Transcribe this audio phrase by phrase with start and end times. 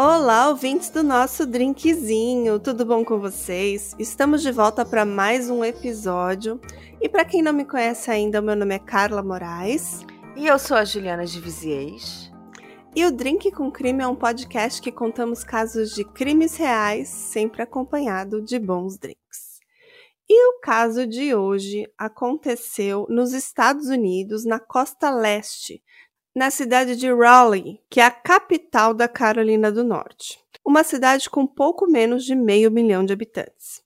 [0.00, 3.96] Olá, ouvintes do nosso drinkzinho, tudo bom com vocês?
[3.98, 6.60] Estamos de volta para mais um episódio.
[7.00, 10.06] E para quem não me conhece ainda, meu nome é Carla Moraes.
[10.36, 12.30] E eu sou a Juliana de Viziers.
[12.94, 17.62] E o Drink com Crime é um podcast que contamos casos de crimes reais, sempre
[17.62, 19.58] acompanhado de bons drinks.
[20.28, 25.82] E o caso de hoje aconteceu nos Estados Unidos, na costa leste,
[26.38, 31.44] na cidade de Raleigh, que é a capital da Carolina do Norte, uma cidade com
[31.44, 33.82] pouco menos de meio milhão de habitantes.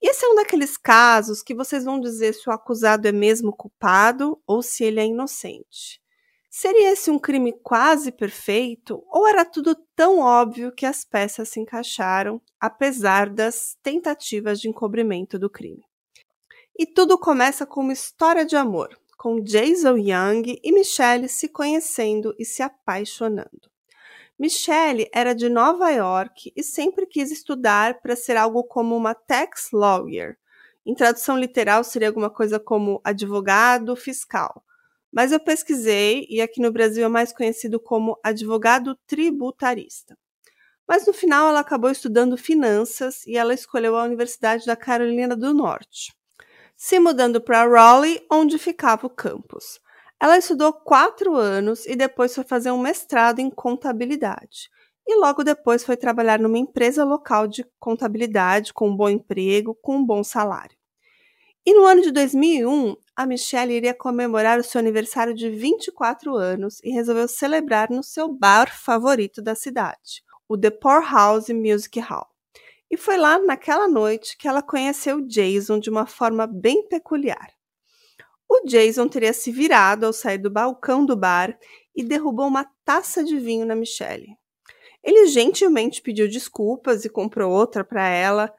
[0.00, 4.36] Esse é um daqueles casos que vocês vão dizer se o acusado é mesmo culpado
[4.44, 6.02] ou se ele é inocente.
[6.50, 11.60] Seria esse um crime quase perfeito ou era tudo tão óbvio que as peças se
[11.60, 15.84] encaixaram, apesar das tentativas de encobrimento do crime?
[16.76, 22.34] E tudo começa com uma história de amor, com Jason Young e Michelle se conhecendo
[22.40, 23.70] e se apaixonando.
[24.36, 29.68] Michelle era de Nova York e sempre quis estudar para ser algo como uma tax
[29.72, 30.36] lawyer.
[30.84, 34.64] Em tradução literal seria alguma coisa como advogado fiscal.
[35.12, 40.18] Mas eu pesquisei e aqui no Brasil é mais conhecido como advogado tributarista.
[40.84, 45.54] Mas no final ela acabou estudando finanças e ela escolheu a Universidade da Carolina do
[45.54, 46.12] Norte
[46.84, 49.78] se mudando para Raleigh, onde ficava o campus.
[50.20, 54.68] Ela estudou quatro anos e depois foi fazer um mestrado em contabilidade.
[55.06, 59.98] E logo depois foi trabalhar numa empresa local de contabilidade com um bom emprego, com
[59.98, 60.76] um bom salário.
[61.64, 66.80] E no ano de 2001, a Michelle iria comemorar o seu aniversário de 24 anos
[66.82, 72.31] e resolveu celebrar no seu bar favorito da cidade, o The Poorhouse Music Hall.
[72.92, 77.50] E foi lá naquela noite que ela conheceu Jason de uma forma bem peculiar.
[78.46, 81.58] O Jason teria se virado ao sair do balcão do bar
[81.96, 84.36] e derrubou uma taça de vinho na Michelle.
[85.02, 88.52] Ele gentilmente pediu desculpas e comprou outra para ela.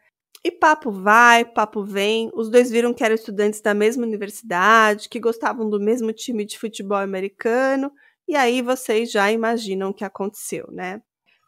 [0.44, 2.32] E papo vai, papo vem.
[2.34, 6.58] Os dois viram que eram estudantes da mesma universidade, que gostavam do mesmo time de
[6.58, 7.92] futebol americano.
[8.28, 11.04] E aí vocês já imaginam o que aconteceu, né?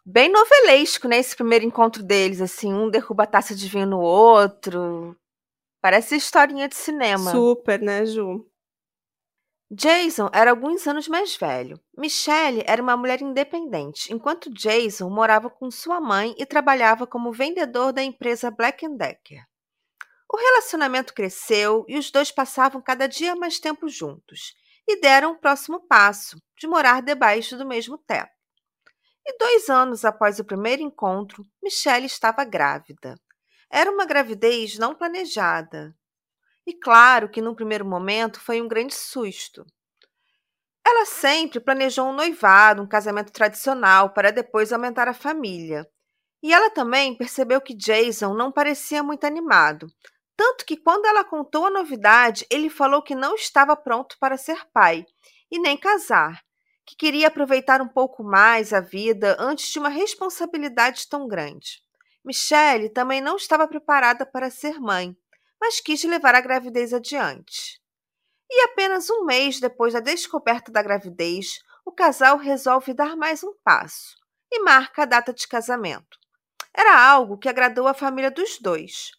[0.05, 1.17] Bem novelesco, né?
[1.17, 5.17] Esse primeiro encontro deles, assim, um derruba a taça de vinho no outro.
[5.81, 7.31] Parece historinha de cinema.
[7.31, 8.45] Super, né, Ju?
[9.71, 11.79] Jason era alguns anos mais velho.
[11.97, 17.91] Michelle era uma mulher independente, enquanto Jason morava com sua mãe e trabalhava como vendedor
[17.91, 19.43] da empresa Black Decker.
[20.31, 24.53] O relacionamento cresceu e os dois passavam cada dia mais tempo juntos
[24.87, 28.34] e deram o próximo passo de morar debaixo do mesmo teto.
[29.27, 33.15] E dois anos após o primeiro encontro, Michelle estava grávida.
[33.71, 35.95] Era uma gravidez não planejada.
[36.67, 39.65] E claro que, num primeiro momento, foi um grande susto.
[40.85, 45.87] Ela sempre planejou um noivado, um casamento tradicional, para depois aumentar a família.
[46.43, 49.87] E ela também percebeu que Jason não parecia muito animado.
[50.37, 54.63] Tanto que, quando ela contou a novidade, ele falou que não estava pronto para ser
[54.71, 55.03] pai
[55.49, 56.44] e nem casar,
[56.85, 61.83] que queria aproveitar um pouco mais a vida antes de uma responsabilidade tão grande.
[62.23, 65.15] Michelle também não estava preparada para ser mãe,
[65.59, 67.81] mas quis levar a gravidez adiante.
[68.49, 73.53] E apenas um mês depois da descoberta da gravidez, o casal resolve dar mais um
[73.63, 74.15] passo
[74.51, 76.19] e marca a data de casamento.
[76.73, 79.11] Era algo que agradou a família dos dois,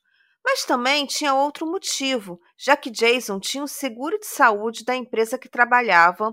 [0.45, 5.39] mas também tinha outro motivo, já que Jason tinha o seguro de saúde da empresa
[5.39, 6.33] que trabalhava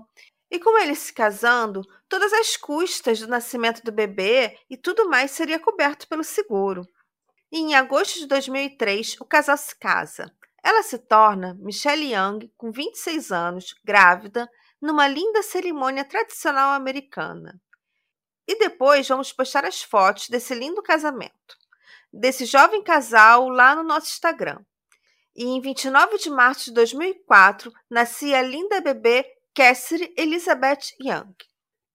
[0.50, 5.30] e com ele se casando, todas as custas do nascimento do bebê e tudo mais
[5.30, 6.86] seria coberto pelo seguro.
[7.50, 10.32] E em agosto de 2003, o casal se casa.
[10.62, 14.48] Ela se torna Michelle Young, com 26 anos, grávida,
[14.80, 17.60] numa linda cerimônia tradicional americana.
[18.46, 21.56] E depois vamos postar as fotos desse lindo casamento,
[22.12, 24.60] desse jovem casal lá no nosso Instagram.
[25.36, 29.26] E em 29 de março de 2004, nascia a linda bebê
[29.56, 31.32] Cassidy Elizabeth Young.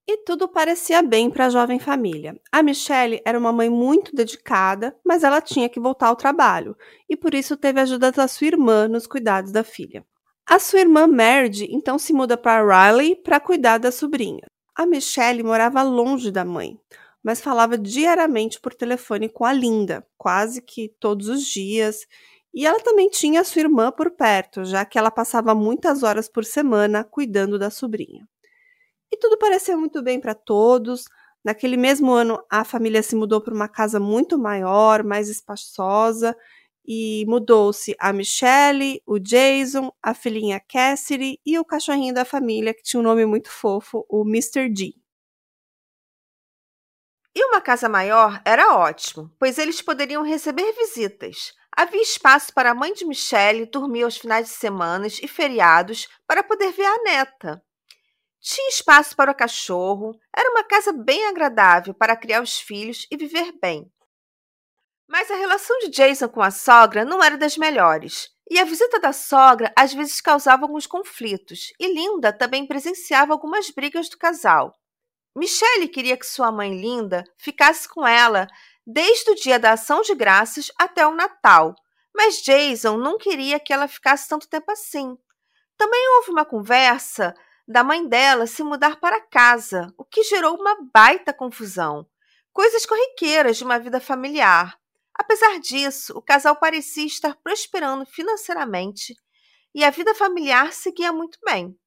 [0.07, 2.39] E tudo parecia bem para a jovem família.
[2.53, 6.73] A Michelle era uma mãe muito dedicada, mas ela tinha que voltar ao trabalho,
[7.09, 10.05] e por isso teve a ajuda da sua irmã nos cuidados da filha.
[10.47, 14.45] A sua irmã Merd então se muda para Riley para cuidar da sobrinha.
[14.73, 16.79] A Michelle morava longe da mãe,
[17.21, 22.07] mas falava diariamente por telefone com a Linda, quase que todos os dias,
[22.53, 26.43] e ela também tinha sua irmã por perto, já que ela passava muitas horas por
[26.45, 28.27] semana cuidando da sobrinha.
[29.11, 31.05] E tudo parecia muito bem para todos.
[31.43, 36.35] Naquele mesmo ano, a família se mudou para uma casa muito maior, mais espaçosa,
[36.85, 42.83] e mudou-se a Michelle, o Jason, a filhinha Cassidy e o cachorrinho da família, que
[42.83, 44.69] tinha um nome muito fofo, o Mr.
[44.69, 44.95] D.
[47.35, 51.53] E uma casa maior era ótimo, pois eles poderiam receber visitas.
[51.81, 56.43] Havia espaço para a mãe de Michelle dormir aos finais de semana e feriados para
[56.43, 57.63] poder ver a neta.
[58.41, 63.15] Tinha espaço para o cachorro, era uma casa bem agradável para criar os filhos e
[63.15, 63.89] viver bem.
[65.07, 68.99] Mas a relação de Jason com a sogra não era das melhores, e a visita
[68.99, 74.77] da sogra às vezes causava alguns conflitos, e Linda também presenciava algumas brigas do casal.
[75.33, 78.47] Michelle queria que sua mãe Linda ficasse com ela
[78.85, 81.75] desde o dia da ação de graças até o Natal,
[82.15, 85.17] mas Jason não queria que ela ficasse tanto tempo assim.
[85.77, 87.33] Também houve uma conversa
[87.67, 92.05] da mãe dela se mudar para casa, o que gerou uma baita confusão.
[92.51, 94.77] Coisas corriqueiras de uma vida familiar.
[95.13, 99.13] Apesar disso, o casal parecia estar prosperando financeiramente
[99.73, 101.77] e a vida familiar seguia muito bem.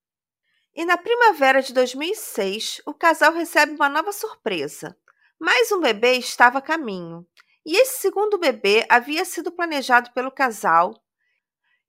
[0.75, 4.97] E na primavera de 2006, o casal recebe uma nova surpresa.
[5.43, 7.27] Mais um bebê estava a caminho.
[7.67, 10.95] E esse segundo bebê havia sido planejado pelo casal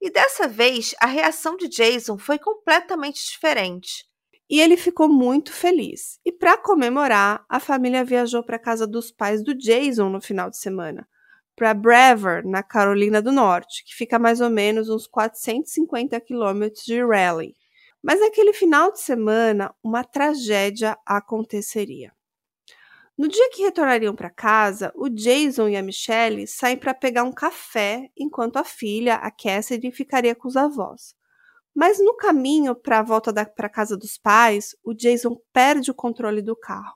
[0.06, 4.04] e dessa vez, a reação de Jason foi completamente diferente.
[4.50, 6.20] E ele ficou muito feliz.
[6.26, 10.50] E para comemorar, a família viajou para a casa dos pais do Jason no final
[10.50, 11.08] de semana,
[11.56, 17.02] para Brever, na Carolina do Norte, que fica mais ou menos uns 450 quilômetros de
[17.02, 17.56] Raleigh.
[18.04, 22.12] Mas naquele final de semana, uma tragédia aconteceria.
[23.16, 27.32] No dia que retornariam para casa, o Jason e a Michelle saem para pegar um
[27.32, 31.16] café, enquanto a filha, a Cassidy, ficaria com os avós.
[31.76, 36.42] Mas no caminho para a volta para casa dos pais, o Jason perde o controle
[36.42, 36.96] do carro.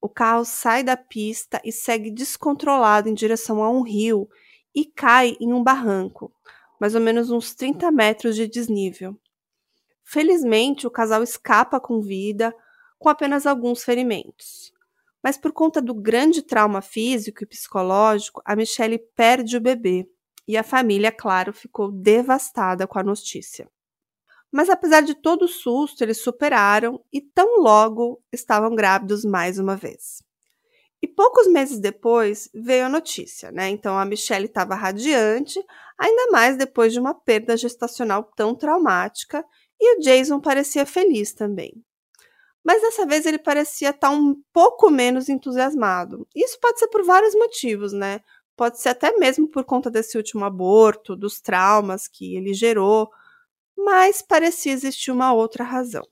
[0.00, 4.28] O carro sai da pista e segue descontrolado em direção a um rio
[4.74, 6.32] e cai em um barranco,
[6.80, 9.16] mais ou menos uns 30 metros de desnível.
[10.04, 12.54] Felizmente, o casal escapa com vida,
[12.98, 14.71] com apenas alguns ferimentos.
[15.22, 20.06] Mas por conta do grande trauma físico e psicológico, a Michelle perde o bebê
[20.48, 23.70] e a família, claro, ficou devastada com a notícia.
[24.50, 29.76] Mas apesar de todo o susto, eles superaram e tão logo estavam grávidos mais uma
[29.76, 30.22] vez.
[31.00, 33.68] E poucos meses depois veio a notícia, né?
[33.70, 35.58] Então a Michelle estava radiante,
[35.98, 39.44] ainda mais depois de uma perda gestacional tão traumática,
[39.80, 41.82] e o Jason parecia feliz também
[42.64, 46.26] mas dessa vez ele parecia estar tá um pouco menos entusiasmado.
[46.34, 48.20] Isso pode ser por vários motivos, né?
[48.56, 53.10] Pode ser até mesmo por conta desse último aborto, dos traumas que ele gerou,
[53.76, 56.06] mas parecia existir uma outra razão.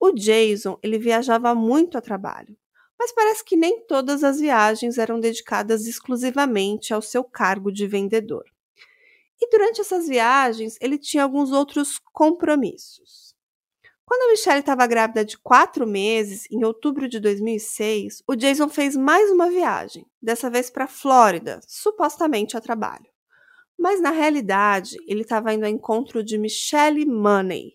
[0.00, 2.56] O Jason, ele viajava muito a trabalho,
[2.98, 8.44] mas parece que nem todas as viagens eram dedicadas exclusivamente ao seu cargo de vendedor.
[9.40, 13.25] E durante essas viagens, ele tinha alguns outros compromissos.
[14.08, 18.94] Quando a Michelle estava grávida de quatro meses, em outubro de 2006, o Jason fez
[18.94, 23.06] mais uma viagem, dessa vez para a Flórida, supostamente a trabalho.
[23.76, 27.72] Mas na realidade, ele estava indo ao encontro de Michelle Money,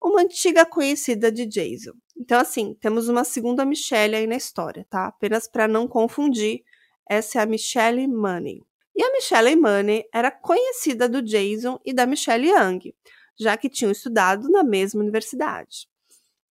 [0.00, 1.94] uma antiga conhecida de Jason.
[2.16, 5.06] Então, assim, temos uma segunda Michelle aí na história, tá?
[5.06, 6.62] Apenas para não confundir,
[7.10, 8.62] essa é a Michelle Money.
[8.94, 12.94] E a Michelle Money era conhecida do Jason e da Michelle Young
[13.38, 15.88] já que tinham estudado na mesma universidade.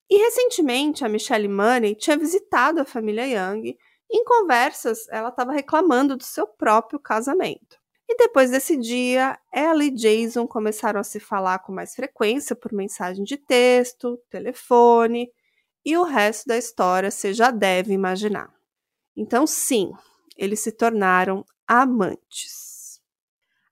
[0.09, 3.77] E recentemente a Michelle Money tinha visitado a família Young
[4.11, 7.79] em conversas ela estava reclamando do seu próprio casamento.
[8.09, 12.73] E depois desse dia, ela e Jason começaram a se falar com mais frequência por
[12.73, 15.31] mensagem de texto, telefone,
[15.85, 18.53] e o resto da história você já deve imaginar.
[19.15, 19.93] Então, sim,
[20.37, 22.70] eles se tornaram amantes.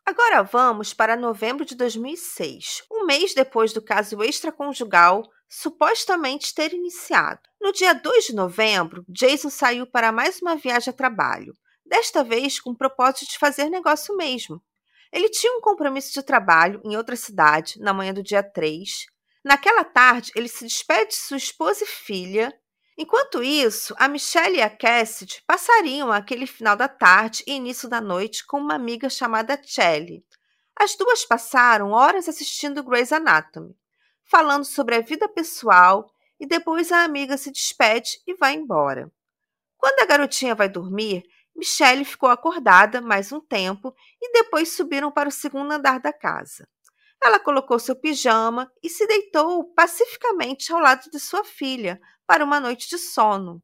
[0.10, 7.42] Agora vamos para novembro de 2006, um mês depois do caso extraconjugal supostamente ter iniciado.
[7.62, 11.54] No dia 2 de novembro, Jason saiu para mais uma viagem a trabalho,
[11.86, 14.60] desta vez com o propósito de fazer negócio mesmo.
[15.14, 19.06] Ele tinha um compromisso de trabalho em outra cidade na manhã do dia 3.
[19.46, 22.52] Naquela tarde, ele se despede de sua esposa e filha
[23.02, 28.02] Enquanto isso, a Michelle e a Cassidy passariam aquele final da tarde e início da
[28.02, 30.22] noite com uma amiga chamada Shelley.
[30.76, 33.74] As duas passaram horas assistindo Grey's Anatomy,
[34.26, 39.10] falando sobre a vida pessoal e depois a amiga se despede e vai embora.
[39.78, 41.24] Quando a garotinha vai dormir,
[41.56, 46.68] Michelle ficou acordada mais um tempo e depois subiram para o segundo andar da casa.
[47.22, 52.60] Ela colocou seu pijama e se deitou pacificamente ao lado de sua filha, para uma
[52.60, 53.62] noite de sono.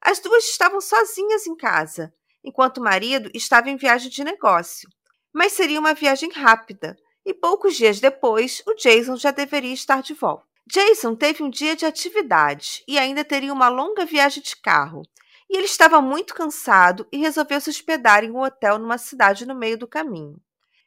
[0.00, 4.88] As duas estavam sozinhas em casa, enquanto o marido estava em viagem de negócio.
[5.32, 10.14] Mas seria uma viagem rápida, e poucos dias depois o Jason já deveria estar de
[10.14, 10.46] volta.
[10.66, 15.02] Jason teve um dia de atividade e ainda teria uma longa viagem de carro.
[15.52, 19.54] e ele estava muito cansado e resolveu se hospedar em um hotel numa cidade no
[19.54, 20.40] meio do caminho.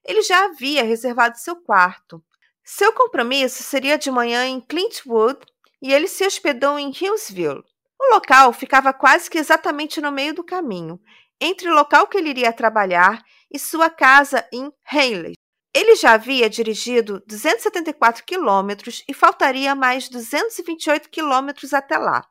[0.05, 2.24] Ele já havia reservado seu quarto.
[2.63, 5.39] Seu compromisso seria de manhã em Clintwood
[5.81, 7.63] e ele se hospedou em Hillsville.
[8.00, 11.00] O local ficava quase que exatamente no meio do caminho,
[11.39, 15.33] entre o local que ele iria trabalhar e sua casa em Haley.
[15.74, 22.27] Ele já havia dirigido 274 quilômetros e faltaria mais 228 quilômetros até lá.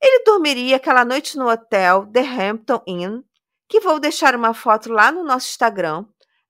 [0.00, 3.22] Ele dormiria aquela noite no hotel The Hampton Inn,
[3.68, 6.04] que vou deixar uma foto lá no nosso Instagram.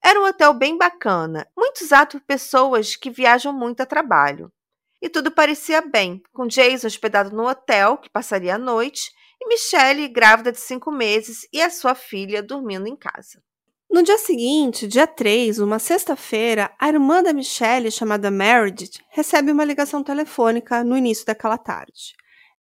[0.05, 4.53] Era um hotel bem bacana, muito usado por pessoas que viajam muito a trabalho.
[5.01, 10.09] E tudo parecia bem, com Jason hospedado no hotel, que passaria a noite, e Michelle,
[10.09, 13.43] grávida de cinco meses, e a sua filha dormindo em casa.
[13.91, 19.65] No dia seguinte, dia 3, uma sexta-feira, a irmã da Michelle, chamada Meredith, recebe uma
[19.65, 22.15] ligação telefônica no início daquela tarde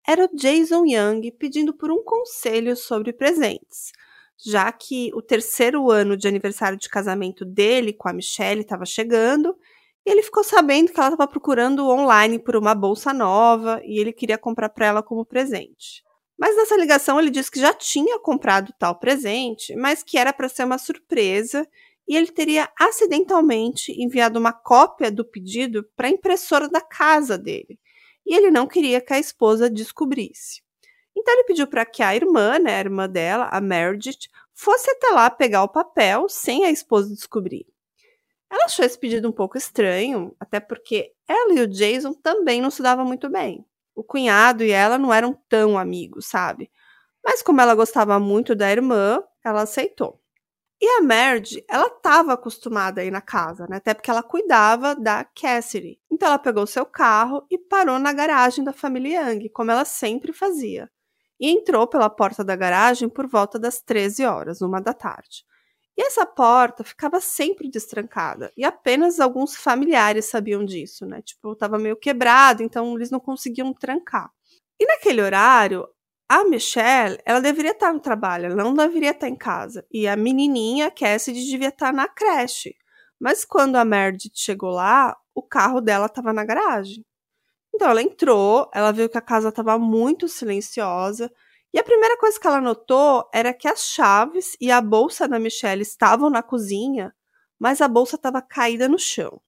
[0.06, 3.92] era o Jason Young pedindo por um conselho sobre presentes,
[4.44, 9.56] já que o terceiro ano de aniversário de casamento dele com a Michelle estava chegando
[10.04, 14.12] e ele ficou sabendo que ela estava procurando online por uma bolsa nova e ele
[14.12, 16.02] queria comprar para ela como presente.
[16.38, 20.48] Mas nessa ligação ele disse que já tinha comprado tal presente, mas que era para
[20.48, 21.66] ser uma surpresa
[22.08, 27.78] e ele teria acidentalmente enviado uma cópia do pedido para a impressora da casa dele
[28.26, 30.62] e ele não queria que a esposa descobrisse.
[31.22, 35.08] Então ele pediu para que a irmã, né, a irmã dela, a Meredith, fosse até
[35.10, 37.64] lá pegar o papel sem a esposa descobrir.
[38.50, 42.72] Ela achou esse pedido um pouco estranho, até porque ela e o Jason também não
[42.72, 43.64] se davam muito bem.
[43.94, 46.68] O cunhado e ela não eram tão amigos, sabe?
[47.24, 50.20] Mas como ela gostava muito da irmã, ela aceitou.
[50.80, 53.76] E a Merge, ela estava acostumada a ir na casa, né?
[53.76, 56.00] Até porque ela cuidava da Cassidy.
[56.10, 60.32] Então ela pegou seu carro e parou na garagem da família Young, como ela sempre
[60.32, 60.90] fazia.
[61.40, 65.44] E entrou pela porta da garagem por volta das 13 horas, uma da tarde.
[65.96, 71.20] E essa porta ficava sempre destrancada, e apenas alguns familiares sabiam disso, né?
[71.20, 74.30] Tipo, estava meio quebrado, então eles não conseguiam trancar.
[74.80, 75.86] E naquele horário,
[76.28, 79.86] a Michelle, ela deveria estar no trabalho, ela não deveria estar em casa.
[79.92, 82.74] E a menininha, Cassidy, devia estar na creche.
[83.20, 87.04] Mas quando a Meredith chegou lá, o carro dela estava na garagem.
[87.74, 91.32] Então ela entrou, ela viu que a casa estava muito silenciosa.
[91.72, 95.38] E a primeira coisa que ela notou era que as chaves e a bolsa da
[95.38, 97.14] Michelle estavam na cozinha,
[97.58, 99.40] mas a bolsa estava caída no chão.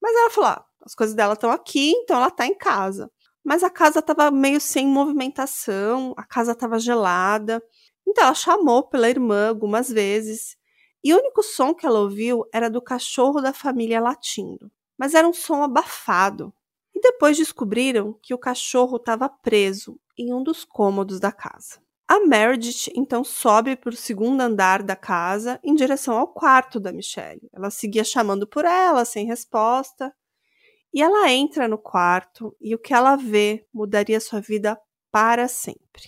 [0.00, 3.10] Mas ela falou: ah, as coisas dela estão aqui, então ela está em casa
[3.44, 7.62] mas a casa estava meio sem movimentação, a casa estava gelada.
[8.06, 10.56] Então ela chamou pela irmã algumas vezes,
[11.04, 15.26] e o único som que ela ouviu era do cachorro da família latindo, mas era
[15.26, 16.52] um som abafado.
[17.02, 21.82] Depois descobriram que o cachorro estava preso em um dos cômodos da casa.
[22.06, 26.92] A Meredith então sobe para o segundo andar da casa em direção ao quarto da
[26.92, 27.50] Michelle.
[27.52, 30.14] Ela seguia chamando por ela, sem resposta,
[30.94, 34.78] e ela entra no quarto e o que ela vê mudaria sua vida
[35.10, 36.04] para sempre.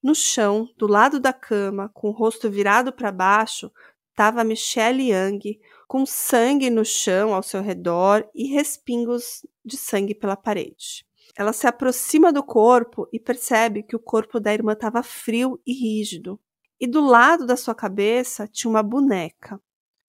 [0.00, 3.72] No chão, do lado da cama, com o rosto virado para baixo,
[4.10, 5.58] estava Michelle Young,
[5.92, 11.04] com sangue no chão ao seu redor e respingos de sangue pela parede.
[11.36, 15.74] Ela se aproxima do corpo e percebe que o corpo da irmã estava frio e
[15.74, 16.40] rígido.
[16.80, 19.60] E do lado da sua cabeça tinha uma boneca.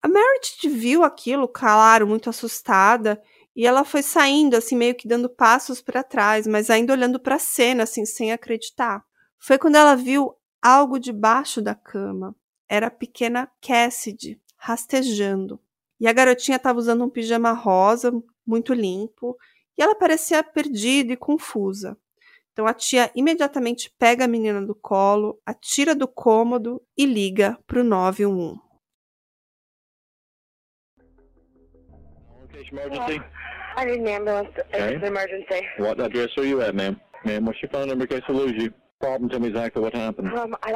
[0.04, 3.20] A Meredith viu aquilo, claro, muito assustada,
[3.56, 7.38] e ela foi saindo, assim, meio que dando passos para trás, mas ainda olhando para
[7.38, 9.04] a cena, assim, sem acreditar.
[9.40, 12.36] Foi quando ela viu algo debaixo da cama.
[12.70, 15.60] Era a pequena Cassidy, rastejando.
[16.02, 18.12] E a garotinha estava usando um pijama rosa,
[18.46, 19.38] muito limpo,
[19.78, 21.96] e ela parecia perdida e confusa.
[22.52, 27.56] Então a tia imediatamente pega a menina do colo, a tira do cômodo e liga
[27.68, 28.60] para o 911.
[32.72, 33.22] Emergency?
[33.78, 34.50] I need an ambulance.
[34.58, 34.96] Okay.
[34.96, 35.68] It's an emergency.
[35.78, 37.00] What address are you at, ma'am?
[37.26, 38.74] Ma'am, what's your phone number in case I lose you?
[39.00, 40.34] Problem, tell me exactly what happened.
[40.34, 40.76] Um, I,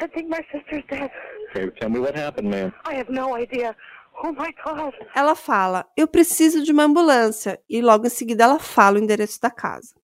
[0.00, 1.10] I think my sister's dead.
[1.56, 2.72] Okay, tell me what happened, ma'am.
[2.84, 3.76] I have no idea.
[4.22, 4.94] Oh my God.
[5.14, 7.60] Ela fala, eu preciso de uma ambulância.
[7.68, 9.94] E logo em seguida ela fala o endereço da casa.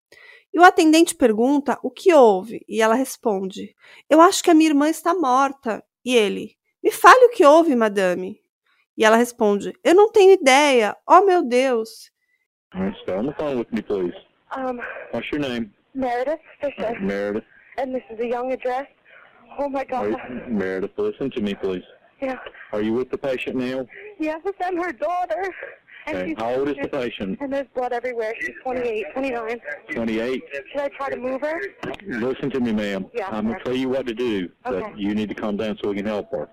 [0.52, 2.64] E o atendente pergunta o que houve.
[2.68, 3.74] E ela responde,
[4.08, 5.82] eu acho que a minha irmã está morta.
[6.04, 8.40] E ele, me fale o que houve, madame.
[8.96, 10.96] E ela responde: Eu não tenho ideia.
[11.06, 12.10] Oh, meu Deus.
[13.02, 14.14] Stay on the phone with me, please.
[14.56, 14.78] Um,
[15.12, 15.72] What's your name?
[15.94, 16.96] Meredith Fisher.
[16.96, 17.46] Uh, Meredith.
[17.78, 18.86] And this is a young address.
[19.58, 20.16] Oh my God.
[20.48, 21.84] Meredith, listen to me, please.
[22.20, 22.38] Yeah.
[22.72, 23.86] Are you with the patient now?
[24.18, 25.54] Yes, I'm her daughter.
[26.06, 26.34] And Okay.
[26.38, 27.38] How old is the patient?
[27.40, 28.34] And there's blood everywhere.
[28.40, 29.60] She's 28, 29.
[29.92, 30.42] 28.
[30.72, 31.60] Should I try to move her?
[32.06, 33.06] Listen to me, ma'am.
[33.14, 34.92] Yeah, I'm going to tell you what to do, but Okay.
[34.96, 36.48] you need to calm down so we can help her.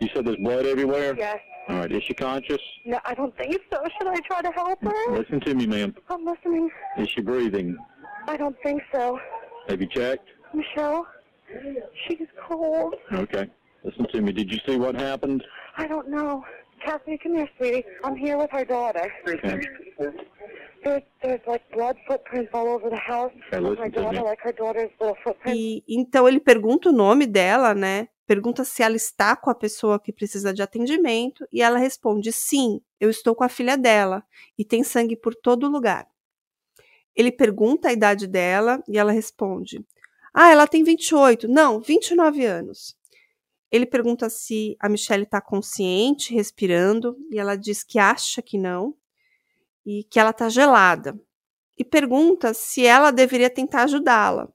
[0.00, 1.14] You said there's blood everywhere?
[1.18, 1.38] Yes.
[1.68, 1.92] All right.
[1.92, 2.62] Is she conscious?
[2.86, 3.82] No, I don't think so.
[3.98, 5.12] Should I try to help her?
[5.12, 5.94] Listen to me, ma'am.
[6.08, 6.70] I'm listening.
[6.96, 7.76] Is she breathing?
[8.26, 9.18] I don't think so.
[9.68, 10.28] Have you checked?
[10.54, 11.06] Michelle,
[12.06, 12.94] she's cold.
[13.12, 13.48] Okay.
[13.88, 14.32] Listen to me.
[14.32, 15.42] Did you see what happened?
[15.78, 16.44] I don't know.
[16.84, 17.84] Cassidy, come here, sweetie.
[18.04, 19.10] I'm here with her daughter.
[19.26, 19.60] Okay.
[20.84, 23.32] There's, there's like blood footprints all over the house.
[23.52, 25.58] Okay, my daughter, like her daughter's little footprints.
[25.58, 28.08] E então ele pergunta o nome dela, né?
[28.26, 32.82] Pergunta se ela está com a pessoa que precisa de atendimento e ela responde: "Sim,
[33.00, 34.22] eu estou com a filha dela
[34.58, 36.06] e tem sangue por todo lugar".
[37.16, 39.82] Ele pergunta a idade dela e ela responde:
[40.34, 42.97] "Ah, ela tem 28, não, 29 anos".
[43.70, 48.96] Ele pergunta se a Michelle está consciente, respirando, e ela diz que acha que não
[49.84, 51.18] e que ela está gelada.
[51.76, 54.48] E pergunta se ela deveria tentar ajudá-la.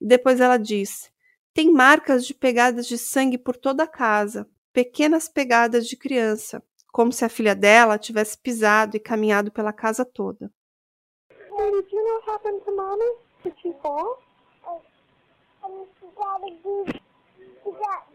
[0.00, 1.10] E depois ela diz:
[1.52, 7.12] tem marcas de pegadas de sangue por toda a casa, pequenas pegadas de criança, como
[7.12, 10.50] se a filha dela tivesse pisado e caminhado pela casa toda.
[11.30, 13.18] Hey, did you know what happened to mommy?
[13.44, 14.24] Did she fall?
[15.64, 16.88] and she got a boob.
[17.64, 18.13] She got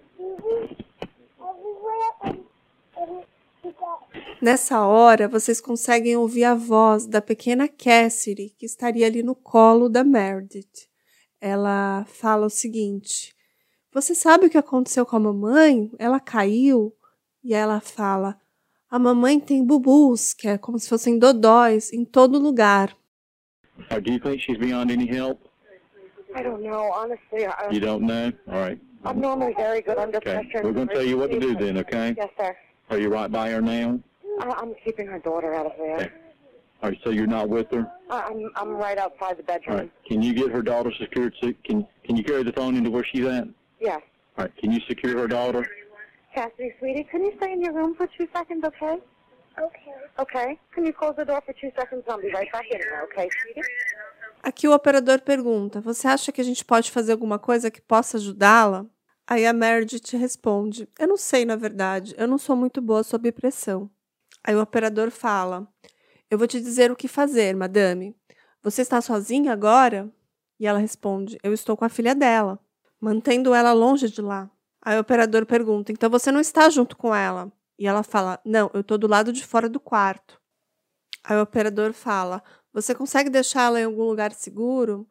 [4.41, 9.89] Nessa hora, vocês conseguem ouvir a voz da pequena Cassidy, que estaria ali no colo
[9.89, 10.87] da Meredith.
[11.41, 13.35] Ela fala o seguinte:
[13.93, 15.91] Você sabe o que aconteceu com a mamãe?
[15.99, 16.93] Ela caiu.
[17.43, 18.39] E ela fala:
[18.89, 22.95] A mamãe tem bubus, que é como se fossem dodóis, em todo lugar.
[23.91, 25.39] Or do you think she's beyond any help?
[26.35, 27.45] I don't know, honestly.
[27.45, 28.31] I, You don't know?
[28.47, 28.88] All right.
[29.05, 30.33] I'm normally very good under Okay.
[30.33, 30.63] pressure.
[30.63, 32.13] We're going to tell you what to do then, okay?
[32.17, 32.55] Yes, sir.
[32.89, 33.99] Are you right by her now?
[34.41, 35.95] I, I'm keeping her daughter out of there.
[35.95, 36.09] Okay.
[36.81, 37.89] All right, so you're not with her?
[38.09, 39.77] I, I'm I'm right outside the bedroom.
[39.77, 39.91] right.
[40.07, 41.35] Can you get her daughter secured?
[41.41, 43.47] so- Can Can you carry the phone into where she's at?
[43.81, 44.01] Yes.
[44.37, 44.55] All right.
[44.57, 45.67] Can you secure her daughter?
[46.33, 48.97] Cassidy, sweetie, can you stay in your room for two seconds, okay?
[49.57, 49.93] okay.
[50.19, 50.59] Okay.
[50.73, 52.03] Can you close the door for two seconds?
[52.07, 53.67] I'll be right back in there, okay, sweetie?
[54.41, 58.17] Aqui o operador pergunta: Você acha que a gente pode fazer alguma coisa que possa
[58.17, 58.85] ajudá-la?
[59.27, 62.15] Aí a Meredith responde: Eu não sei, na verdade.
[62.17, 63.89] Eu não sou muito boa sob pressão.
[64.43, 65.67] Aí o operador fala:
[66.29, 68.15] Eu vou te dizer o que fazer, madame.
[68.63, 70.11] Você está sozinha agora?
[70.59, 72.59] E ela responde: Eu estou com a filha dela,
[72.99, 74.49] mantendo ela longe de lá.
[74.81, 77.51] Aí o operador pergunta: Então você não está junto com ela?
[77.77, 80.39] E ela fala: Não, eu estou do lado de fora do quarto.
[81.23, 82.41] Aí o operador fala:
[82.73, 85.07] Você consegue deixá-la em algum lugar seguro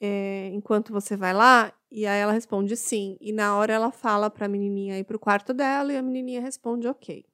[0.00, 1.72] eh, enquanto você vai lá?
[1.90, 3.16] E aí ela responde sim.
[3.20, 6.02] E na hora ela fala para a menininha ir para o quarto dela e a
[6.02, 7.24] menininha responde ok.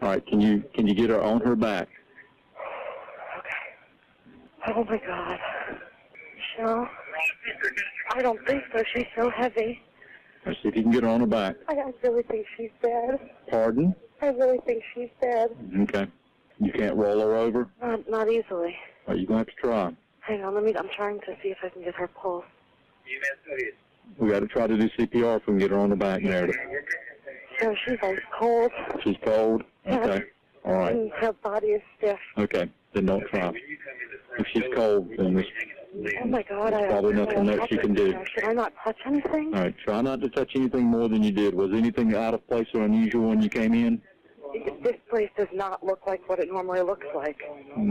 [0.00, 0.30] All right.
[0.30, 1.88] Can you Can you get her on her back?
[4.68, 5.38] Oh my God.
[6.36, 6.88] Michelle?
[8.14, 8.82] I don't think so.
[8.92, 9.80] She's so heavy.
[10.44, 11.56] Right, see if you can get her on her back.
[11.68, 13.18] I, I really think she's dead.
[13.50, 13.94] Pardon?
[14.22, 15.50] I really think she's dead.
[15.82, 16.06] Okay.
[16.58, 17.68] You can't roll her over?
[17.82, 18.76] Not, not easily.
[19.06, 19.96] Are you going to have to try?
[20.20, 20.74] Hang on, let me.
[20.76, 22.44] I'm trying to see if I can get her pulse.
[24.18, 26.22] We got to try to do CPR if we can get her on her back,
[26.22, 26.56] Meredith.
[27.62, 28.70] Oh, so she's ice cold,
[29.02, 29.62] She's cold?
[29.86, 30.22] Okay.
[30.64, 30.94] All right.
[30.96, 32.18] and her body is stiff.
[32.38, 32.68] Okay.
[32.92, 33.52] Then don't try.
[34.38, 35.46] If she's cold, then this,
[36.20, 36.74] Oh my God!
[36.74, 38.12] I There's probably I nothing she touch can do.
[38.34, 39.54] Should I not touch anything?
[39.54, 39.74] all right.
[39.78, 41.54] Try not to touch anything more than you did.
[41.54, 44.02] Was anything out of place or unusual when you came in?
[44.82, 47.40] This place does not look like what it normally looks like.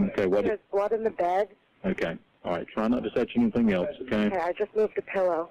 [0.10, 0.26] Okay.
[0.26, 0.46] What?
[0.46, 1.50] There's blood in the bed.
[1.86, 2.18] Okay.
[2.44, 2.68] All right.
[2.68, 3.90] Try not to touch anything else.
[4.02, 4.28] Okay.
[4.28, 5.50] Okay, I just moved a pillow.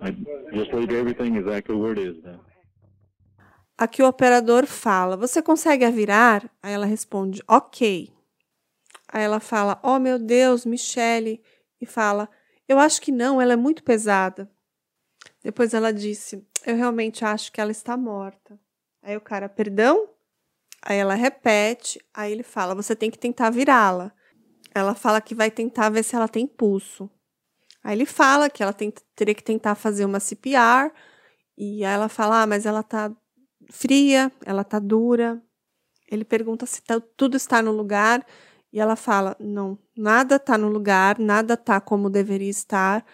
[0.00, 0.10] I
[0.52, 2.40] just leave everything exactly where it is then.
[3.76, 6.50] Aqui o operador fala: Você consegue a virar?
[6.62, 8.12] Aí ela responde: Ok.
[9.08, 11.42] Aí ela fala: Oh meu Deus, Michele.
[11.80, 12.28] E fala:
[12.68, 14.50] Eu acho que não, ela é muito pesada.
[15.42, 18.58] Depois ela disse: Eu realmente acho que ela está morta.
[19.02, 20.08] Aí o cara: Perdão?
[20.82, 22.00] Aí ela repete.
[22.14, 24.12] Aí ele fala: Você tem que tentar virá-la.
[24.74, 27.10] Ela fala que vai tentar ver se ela tem pulso.
[27.82, 30.92] Aí ele fala que ela tem- teria que tentar fazer uma CPR.
[31.56, 33.12] E aí ela fala: Ah, mas ela tá
[33.70, 35.42] fria, ela tá dura.
[36.10, 38.26] Ele pergunta se tá- tudo está no lugar
[38.72, 43.04] e ela fala: não, nada tá no lugar, nada tá como deveria estar.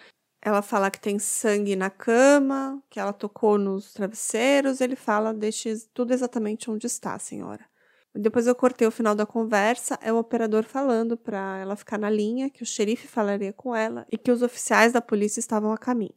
[0.46, 4.80] Ela fala que tem sangue na cama, que ela tocou nos travesseiros.
[4.80, 7.64] Ele fala: deixe tudo exatamente onde está, senhora.
[8.14, 12.08] Depois eu cortei o final da conversa, é o operador falando para ela ficar na
[12.08, 15.76] linha, que o xerife falaria com ela e que os oficiais da polícia estavam a
[15.76, 16.14] caminho.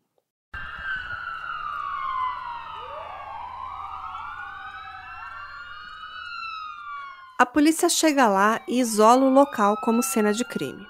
[7.39, 10.85] A polícia chega lá e isola o local como cena de crime.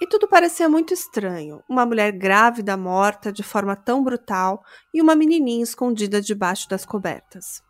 [0.00, 5.16] E tudo parecia muito estranho: uma mulher grávida morta de forma tão brutal e uma
[5.16, 7.62] menininha escondida debaixo das cobertas.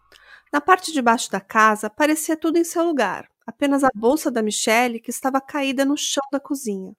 [0.52, 4.42] Na parte de baixo da casa parecia tudo em seu lugar, apenas a bolsa da
[4.42, 6.92] Michelle que estava caída no chão da cozinha.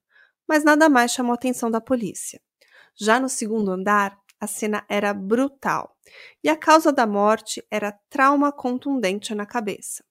[0.47, 2.39] Mas nada mais chamou a atenção da polícia.
[2.95, 5.95] Já no segundo andar, a cena era brutal
[6.43, 10.03] e a causa da morte era trauma contundente na cabeça,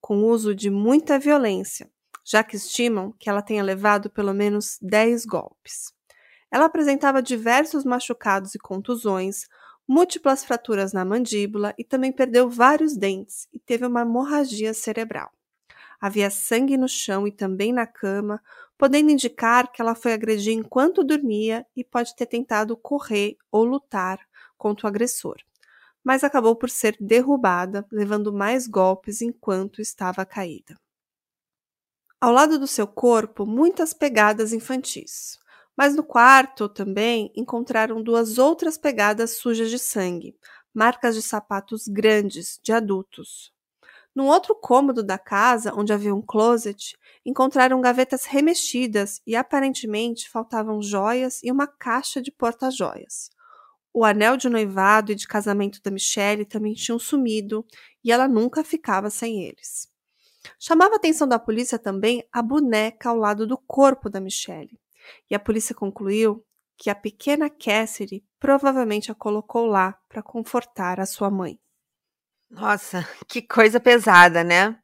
[0.00, 1.90] com uso de muita violência,
[2.24, 5.92] já que estimam que ela tenha levado pelo menos 10 golpes.
[6.50, 9.46] Ela apresentava diversos machucados e contusões,
[9.88, 15.30] múltiplas fraturas na mandíbula e também perdeu vários dentes e teve uma hemorragia cerebral.
[16.00, 18.42] Havia sangue no chão e também na cama,
[18.76, 24.18] podendo indicar que ela foi agredida enquanto dormia e pode ter tentado correr ou lutar
[24.58, 25.36] contra o agressor,
[26.02, 30.76] mas acabou por ser derrubada, levando mais golpes enquanto estava caída.
[32.22, 35.40] Ao lado do seu corpo, muitas pegadas infantis.
[35.76, 40.36] Mas no quarto também encontraram duas outras pegadas sujas de sangue,
[40.72, 43.52] marcas de sapatos grandes de adultos.
[44.14, 50.80] Num outro cômodo da casa, onde havia um closet, encontraram gavetas remexidas e aparentemente faltavam
[50.80, 53.30] joias e uma caixa de porta-joias.
[53.92, 57.66] O anel de noivado e de casamento da Michelle também tinham sumido
[58.04, 59.91] e ela nunca ficava sem eles.
[60.58, 64.78] Chamava a atenção da polícia também a boneca ao lado do corpo da Michelle,
[65.30, 66.44] e a polícia concluiu
[66.76, 71.58] que a pequena Cassidy provavelmente a colocou lá para confortar a sua mãe.
[72.50, 74.76] Nossa, que coisa pesada, né?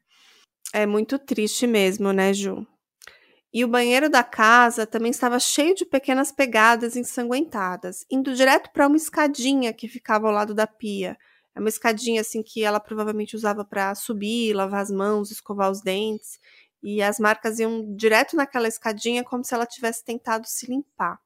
[0.73, 2.67] É muito triste mesmo, né, Ju?
[3.53, 8.87] E o banheiro da casa também estava cheio de pequenas pegadas ensanguentadas, indo direto para
[8.87, 11.17] uma escadinha que ficava ao lado da pia,
[11.55, 15.81] é uma escadinha assim que ela provavelmente usava para subir, lavar as mãos, escovar os
[15.81, 16.39] dentes,
[16.83, 21.19] e as marcas iam direto naquela escadinha como se ela tivesse tentado se limpar.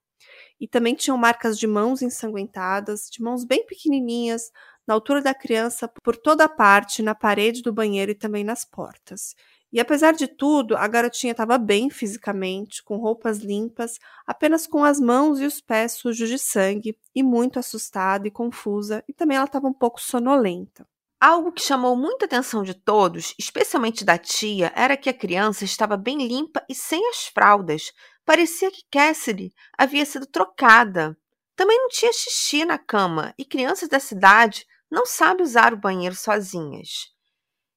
[0.61, 4.50] E também tinham marcas de mãos ensanguentadas, de mãos bem pequenininhas,
[4.87, 8.64] na altura da criança, por toda a parte, na parede do banheiro e também nas
[8.64, 9.35] portas.
[9.72, 15.00] E apesar de tudo, a garotinha estava bem fisicamente, com roupas limpas, apenas com as
[15.00, 19.46] mãos e os pés sujos de sangue, e muito assustada e confusa, e também ela
[19.46, 20.87] estava um pouco sonolenta.
[21.18, 25.96] Algo que chamou muita atenção de todos, especialmente da tia, era que a criança estava
[25.96, 27.92] bem limpa e sem as fraldas.
[28.26, 31.16] Parecia que Cassidy havia sido trocada.
[31.56, 36.14] Também não tinha xixi na cama, e crianças da cidade não sabem usar o banheiro
[36.14, 37.12] sozinhas.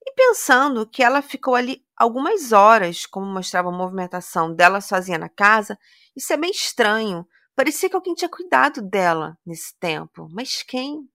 [0.05, 5.29] E pensando que ela ficou ali algumas horas, como mostrava a movimentação dela sozinha na
[5.29, 5.77] casa,
[6.15, 7.27] isso é bem estranho.
[7.55, 10.27] Parecia que alguém tinha cuidado dela nesse tempo.
[10.31, 11.09] Mas quem?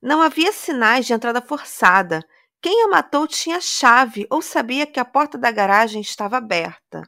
[0.00, 2.26] Não havia sinais de entrada forçada.
[2.60, 7.02] Quem a matou tinha chave ou sabia que a porta da garagem estava aberta.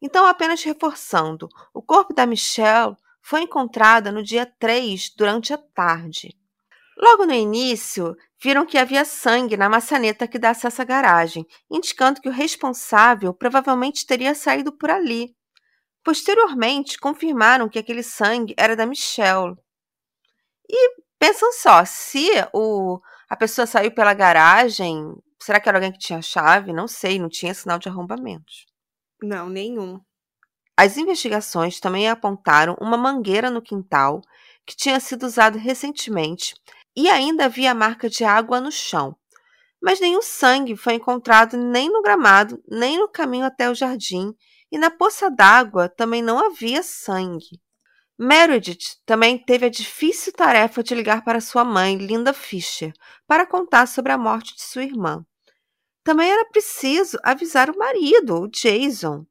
[0.00, 6.36] Então, apenas reforçando, o corpo da Michelle foi encontrado no dia 3 durante a tarde.
[6.98, 12.20] Logo no início, viram que havia sangue na maçaneta que dá acesso à garagem, indicando
[12.20, 15.34] que o responsável provavelmente teria saído por ali.
[16.02, 19.54] Posteriormente, confirmaram que aquele sangue era da Michelle.
[20.68, 25.98] E pensam só, se o, a pessoa saiu pela garagem, será que era alguém que
[25.98, 26.72] tinha chave?
[26.72, 28.52] Não sei, não tinha sinal de arrombamento.
[29.22, 30.00] Não, nenhum.
[30.78, 34.20] As investigações também apontaram uma mangueira no quintal
[34.66, 36.54] que tinha sido usado recentemente
[36.96, 39.14] e ainda havia marca de água no chão.
[39.82, 44.34] Mas nenhum sangue foi encontrado nem no gramado, nem no caminho até o jardim,
[44.72, 47.60] e na poça d'água também não havia sangue.
[48.18, 52.92] Meredith também teve a difícil tarefa de ligar para sua mãe, Linda Fisher,
[53.26, 55.24] para contar sobre a morte de sua irmã.
[56.02, 59.26] Também era preciso avisar o marido, o Jason.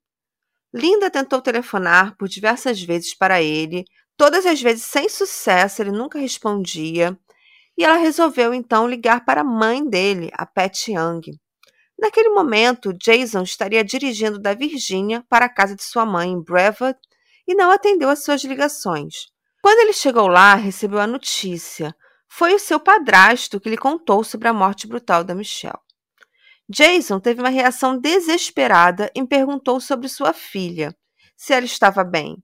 [0.72, 6.20] Linda tentou telefonar por diversas vezes para ele, todas as vezes sem sucesso, ele nunca
[6.20, 7.18] respondia
[7.78, 11.22] e ela resolveu então ligar para a mãe dele, a Pat Young.
[11.98, 16.98] Naquele momento, Jason estaria dirigindo da Virgínia para a casa de sua mãe em Brevard
[17.48, 19.28] e não atendeu às suas ligações.
[19.62, 21.96] Quando ele chegou lá, recebeu a notícia.
[22.28, 25.80] Foi o seu padrasto que lhe contou sobre a morte brutal da Michelle.
[26.68, 30.96] Jason teve uma reação desesperada e perguntou sobre sua filha,
[31.36, 32.38] se ela estava bem.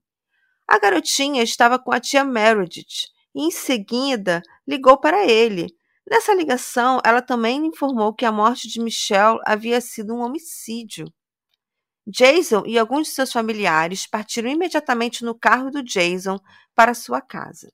[0.66, 5.68] A garotinha estava com a tia Meredith e, em seguida, ligou para ele.
[6.10, 11.06] Nessa ligação, ela também informou que a morte de Michelle havia sido um homicídio.
[12.06, 16.38] Jason e alguns de seus familiares partiram imediatamente no carro do Jason
[16.74, 17.72] para sua casa.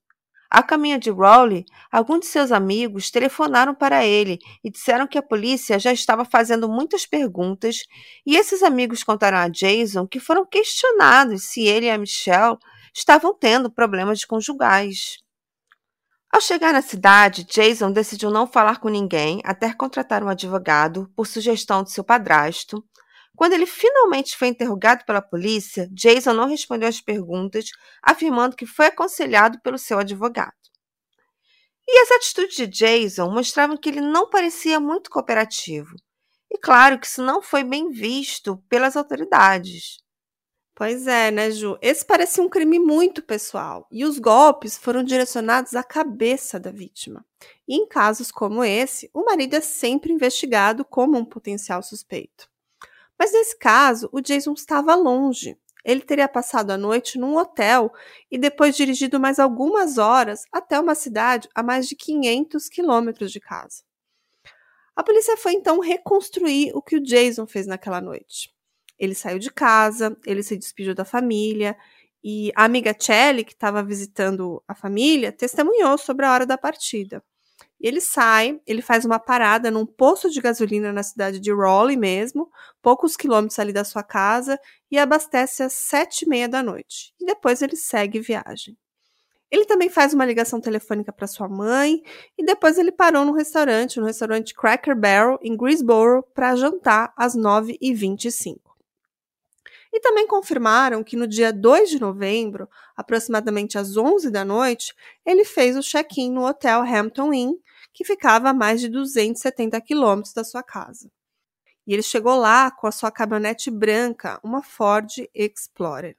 [0.51, 5.23] A caminho de Rowley, alguns de seus amigos telefonaram para ele e disseram que a
[5.23, 7.85] polícia já estava fazendo muitas perguntas,
[8.25, 12.57] e esses amigos contaram a Jason que foram questionados se ele e a Michelle
[12.95, 15.19] estavam tendo problemas conjugais.
[16.31, 21.27] Ao chegar na cidade, Jason decidiu não falar com ninguém até contratar um advogado por
[21.27, 22.85] sugestão de seu padrasto.
[23.35, 27.71] Quando ele finalmente foi interrogado pela polícia, Jason não respondeu às perguntas,
[28.03, 30.53] afirmando que foi aconselhado pelo seu advogado.
[31.87, 35.95] E as atitudes de Jason mostravam que ele não parecia muito cooperativo.
[36.51, 39.97] E claro que isso não foi bem visto pelas autoridades.
[40.79, 41.77] Pois é, né, Ju?
[41.83, 47.27] Esse parecia um crime muito pessoal e os golpes foram direcionados à cabeça da vítima.
[47.67, 52.49] E em casos como esse, o marido é sempre investigado como um potencial suspeito.
[53.19, 55.59] Mas nesse caso, o Jason estava longe.
[55.85, 57.93] Ele teria passado a noite num hotel
[58.31, 63.41] e depois dirigido mais algumas horas até uma cidade a mais de 500 quilômetros de
[63.41, 63.83] casa.
[64.95, 68.57] A polícia foi então reconstruir o que o Jason fez naquela noite.
[68.99, 71.77] Ele saiu de casa, ele se despediu da família
[72.23, 77.23] e a amiga Kelly, que estava visitando a família, testemunhou sobre a hora da partida.
[77.81, 82.51] Ele sai, ele faz uma parada num posto de gasolina na cidade de Raleigh mesmo,
[82.83, 84.59] poucos quilômetros ali da sua casa,
[84.91, 87.15] e abastece às sete e meia da noite.
[87.21, 88.77] E depois ele segue viagem.
[89.51, 92.03] Ele também faz uma ligação telefônica para sua mãe
[92.37, 97.35] e depois ele parou no restaurante, no restaurante Cracker Barrel, em Greensboro, para jantar às
[97.35, 98.68] 9h25.
[99.93, 105.45] E também confirmaram que no dia 2 de novembro, aproximadamente às 11 da noite, ele
[105.45, 107.55] fez o check-in no hotel Hampton Inn,
[107.93, 111.11] que ficava a mais de 270 quilômetros da sua casa.
[111.87, 116.17] E ele chegou lá com a sua caminhonete branca, uma Ford Explorer.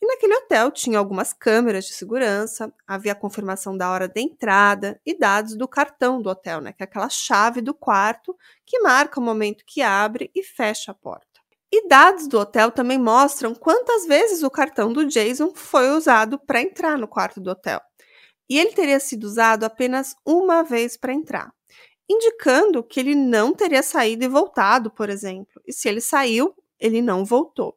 [0.00, 5.00] E naquele hotel tinha algumas câmeras de segurança, havia a confirmação da hora da entrada
[5.04, 9.18] e dados do cartão do hotel, né, que é aquela chave do quarto que marca
[9.18, 11.25] o momento que abre e fecha a porta.
[11.72, 16.62] E dados do hotel também mostram quantas vezes o cartão do Jason foi usado para
[16.62, 17.80] entrar no quarto do hotel.
[18.48, 21.52] E ele teria sido usado apenas uma vez para entrar,
[22.08, 25.60] indicando que ele não teria saído e voltado, por exemplo.
[25.66, 27.76] E se ele saiu, ele não voltou.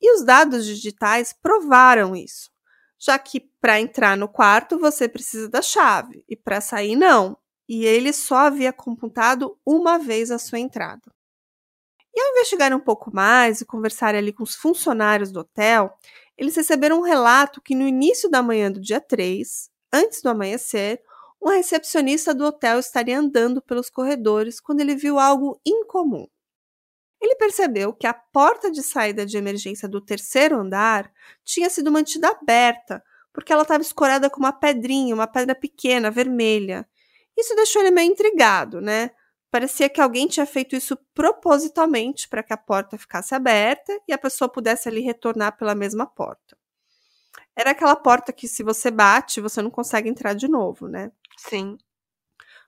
[0.00, 2.50] E os dados digitais provaram isso,
[2.98, 7.36] já que para entrar no quarto você precisa da chave e para sair não.
[7.68, 11.02] E ele só havia computado uma vez a sua entrada.
[12.14, 15.92] E ao investigar um pouco mais e conversar ali com os funcionários do hotel,
[16.36, 21.00] eles receberam um relato que no início da manhã do dia 3, antes do amanhecer,
[21.42, 26.26] um recepcionista do hotel estaria andando pelos corredores quando ele viu algo incomum.
[27.20, 31.12] Ele percebeu que a porta de saída de emergência do terceiro andar
[31.44, 36.88] tinha sido mantida aberta, porque ela estava escorada com uma pedrinha, uma pedra pequena, vermelha.
[37.36, 39.10] Isso deixou ele meio intrigado, né?
[39.50, 44.18] Parecia que alguém tinha feito isso propositalmente para que a porta ficasse aberta e a
[44.18, 46.56] pessoa pudesse ali retornar pela mesma porta.
[47.56, 51.10] Era aquela porta que, se você bate, você não consegue entrar de novo, né?
[51.36, 51.76] Sim.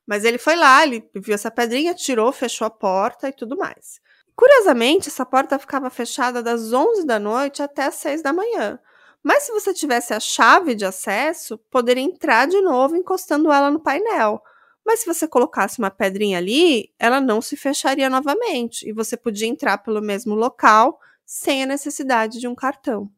[0.07, 4.01] Mas ele foi lá, ele viu essa pedrinha, tirou, fechou a porta e tudo mais.
[4.35, 8.79] Curiosamente, essa porta ficava fechada das 11 da noite até as 6 da manhã.
[9.23, 13.79] Mas se você tivesse a chave de acesso, poderia entrar de novo encostando ela no
[13.79, 14.43] painel.
[14.85, 19.47] Mas se você colocasse uma pedrinha ali, ela não se fecharia novamente e você podia
[19.47, 23.11] entrar pelo mesmo local sem a necessidade de um cartão.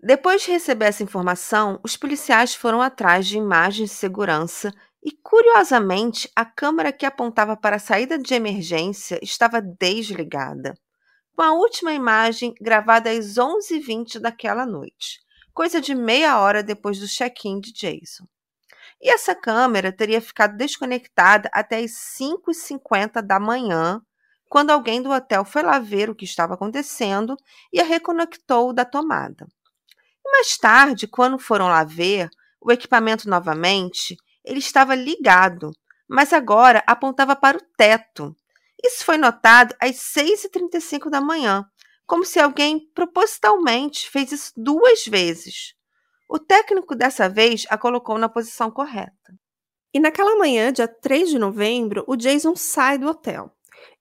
[0.00, 6.30] Depois de receber essa informação, os policiais foram atrás de imagens de segurança e, curiosamente,
[6.34, 10.74] a câmera que apontava para a saída de emergência estava desligada,
[11.34, 15.20] com a última imagem gravada às 11h20 daquela noite,
[15.52, 18.26] coisa de meia hora depois do check-in de Jason.
[19.00, 24.00] E essa câmera teria ficado desconectada até as 5h50 da manhã,
[24.48, 27.36] quando alguém do hotel foi lá ver o que estava acontecendo
[27.72, 29.46] e a reconectou da tomada.
[30.24, 32.30] E mais tarde, quando foram lá ver
[32.60, 35.72] o equipamento novamente, ele estava ligado,
[36.08, 38.34] mas agora apontava para o teto.
[38.82, 41.64] Isso foi notado às 6h35 da manhã,
[42.06, 45.74] como se alguém propositalmente fez isso duas vezes.
[46.28, 49.34] O técnico dessa vez a colocou na posição correta.
[49.94, 53.50] E naquela manhã, dia 3 de novembro, o Jason sai do hotel.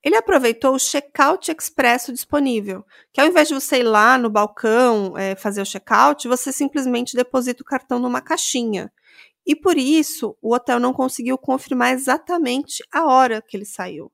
[0.03, 5.17] Ele aproveitou o check-out expresso disponível, que ao invés de você ir lá no balcão
[5.17, 8.91] é, fazer o check-out, você simplesmente deposita o cartão numa caixinha.
[9.45, 14.11] E por isso, o hotel não conseguiu confirmar exatamente a hora que ele saiu.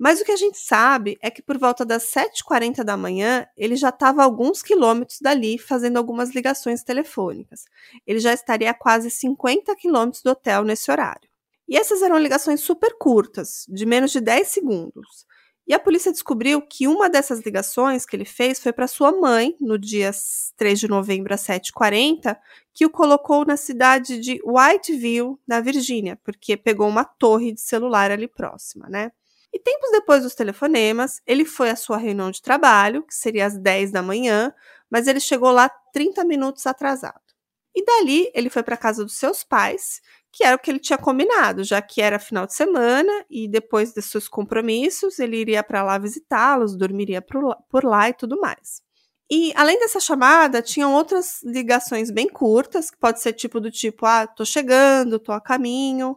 [0.00, 3.76] Mas o que a gente sabe é que por volta das 7h40 da manhã, ele
[3.76, 7.66] já estava alguns quilômetros dali fazendo algumas ligações telefônicas.
[8.06, 11.28] Ele já estaria a quase 50 quilômetros do hotel nesse horário.
[11.68, 15.26] E essas eram ligações super curtas, de menos de 10 segundos.
[15.68, 19.54] E a polícia descobriu que uma dessas ligações que ele fez foi para sua mãe,
[19.60, 20.12] no dia
[20.56, 22.38] 3 de novembro às 7h40,
[22.72, 28.10] que o colocou na cidade de Whiteville, na Virgínia, porque pegou uma torre de celular
[28.10, 29.12] ali próxima, né?
[29.52, 33.58] E tempos depois dos telefonemas, ele foi à sua reunião de trabalho, que seria às
[33.58, 34.54] 10 da manhã,
[34.88, 37.20] mas ele chegou lá 30 minutos atrasado.
[37.74, 40.00] E dali ele foi para a casa dos seus pais
[40.32, 43.92] que era o que ele tinha combinado, já que era final de semana e depois
[43.92, 48.82] de seus compromissos ele iria para lá visitá-los, dormiria por lá e tudo mais.
[49.30, 54.04] E além dessa chamada, tinham outras ligações bem curtas, que pode ser tipo do tipo,
[54.06, 56.16] ah, tô chegando, tô a caminho,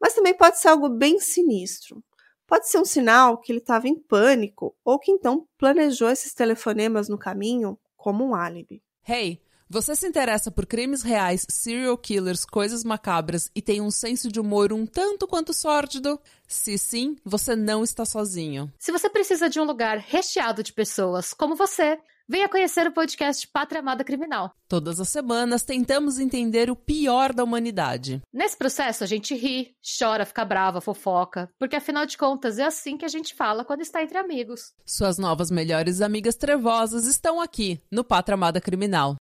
[0.00, 2.02] mas também pode ser algo bem sinistro.
[2.52, 7.08] Pode ser um sinal que ele estava em pânico ou que então planejou esses telefonemas
[7.08, 8.82] no caminho como um álibi.
[9.08, 14.30] Hey, você se interessa por crimes reais, serial killers, coisas macabras e tem um senso
[14.30, 16.20] de humor um tanto quanto sórdido?
[16.46, 18.70] Se sim, você não está sozinho.
[18.78, 23.48] Se você precisa de um lugar recheado de pessoas como você, venha conhecer o podcast
[23.48, 24.54] Pátria Amada Criminal.
[24.68, 28.22] Todas as semanas tentamos entender o pior da humanidade.
[28.32, 32.96] Nesse processo a gente ri, chora, fica brava, fofoca, porque afinal de contas é assim
[32.96, 34.72] que a gente fala quando está entre amigos.
[34.84, 39.16] Suas novas melhores amigas trevosas estão aqui no Pátria Amada Criminal.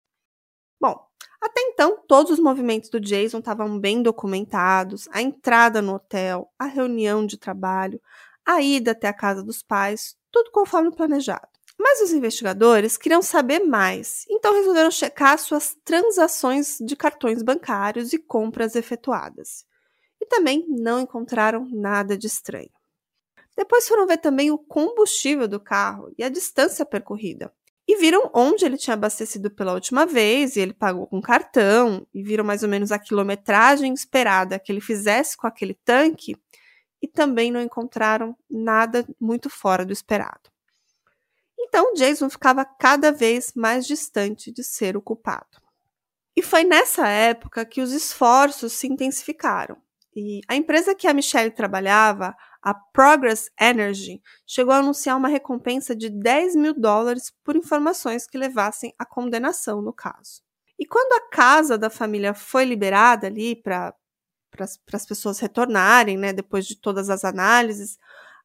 [0.81, 0.99] Bom,
[1.41, 6.67] até então, todos os movimentos do Jason estavam bem documentados: a entrada no hotel, a
[6.67, 8.01] reunião de trabalho,
[8.47, 11.49] a ida até a casa dos pais, tudo conforme planejado.
[11.83, 18.19] Mas os investigadores queriam saber mais, então resolveram checar suas transações de cartões bancários e
[18.19, 19.65] compras efetuadas.
[20.21, 22.69] E também não encontraram nada de estranho.
[23.57, 27.51] Depois foram ver também o combustível do carro e a distância percorrida
[27.89, 32.23] e viram onde ele tinha abastecido pela última vez, e ele pagou com cartão, e
[32.23, 36.37] viram mais ou menos a quilometragem esperada que ele fizesse com aquele tanque,
[37.03, 40.50] e também não encontraram nada muito fora do esperado.
[41.63, 45.61] Então, Jason ficava cada vez mais distante de ser o culpado.
[46.35, 49.77] E foi nessa época que os esforços se intensificaram.
[50.17, 55.95] E a empresa que a Michelle trabalhava, a Progress Energy chegou a anunciar uma recompensa
[55.95, 60.43] de 10 mil dólares por informações que levassem à condenação no caso.
[60.79, 63.95] E quando a casa da família foi liberada ali para
[64.93, 67.99] as pessoas retornarem, né, depois de todas as análises,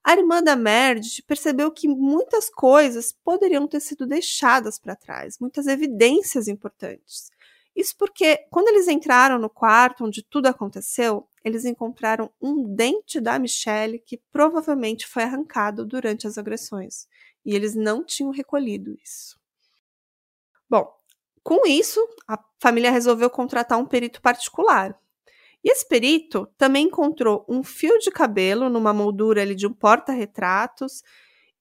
[0.06, 5.66] a irmã da Meredith percebeu que muitas coisas poderiam ter sido deixadas para trás, muitas
[5.66, 7.32] evidências importantes.
[7.76, 13.40] Isso porque, quando eles entraram no quarto onde tudo aconteceu, eles encontraram um dente da
[13.40, 17.08] Michelle que provavelmente foi arrancado durante as agressões.
[17.44, 19.40] E eles não tinham recolhido isso.
[20.70, 20.88] Bom,
[21.44, 24.96] com isso, a família resolveu contratar um perito particular.
[25.66, 31.02] E esse perito também encontrou um fio de cabelo numa moldura ali de um porta-retratos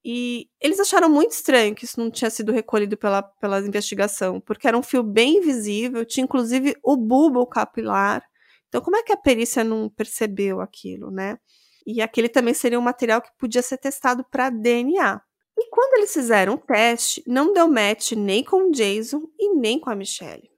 [0.04, 4.68] e eles acharam muito estranho que isso não tinha sido recolhido pela, pela investigação, porque
[4.68, 8.22] era um fio bem visível, tinha inclusive o bulbo capilar.
[8.68, 11.38] Então, como é que a perícia não percebeu aquilo, né?
[11.86, 15.22] E aquele também seria um material que podia ser testado para DNA.
[15.56, 19.80] E quando eles fizeram o teste, não deu match nem com o Jason e nem
[19.80, 20.53] com a Michelle.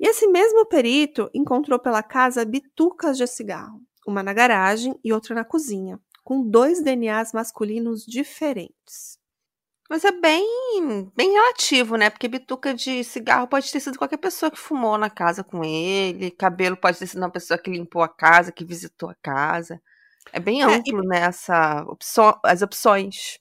[0.00, 5.34] E esse mesmo perito encontrou pela casa bitucas de cigarro, uma na garagem e outra
[5.34, 9.18] na cozinha com dois DNAs masculinos diferentes.
[9.88, 12.08] Mas é bem, bem relativo, né?
[12.08, 16.30] Porque bituca de cigarro pode ter sido qualquer pessoa que fumou na casa com ele,
[16.30, 19.80] cabelo pode ter sido uma pessoa que limpou a casa, que visitou a casa.
[20.32, 21.06] É bem amplo, é, e...
[21.06, 21.18] né?
[21.20, 23.38] Essa opção, as opções.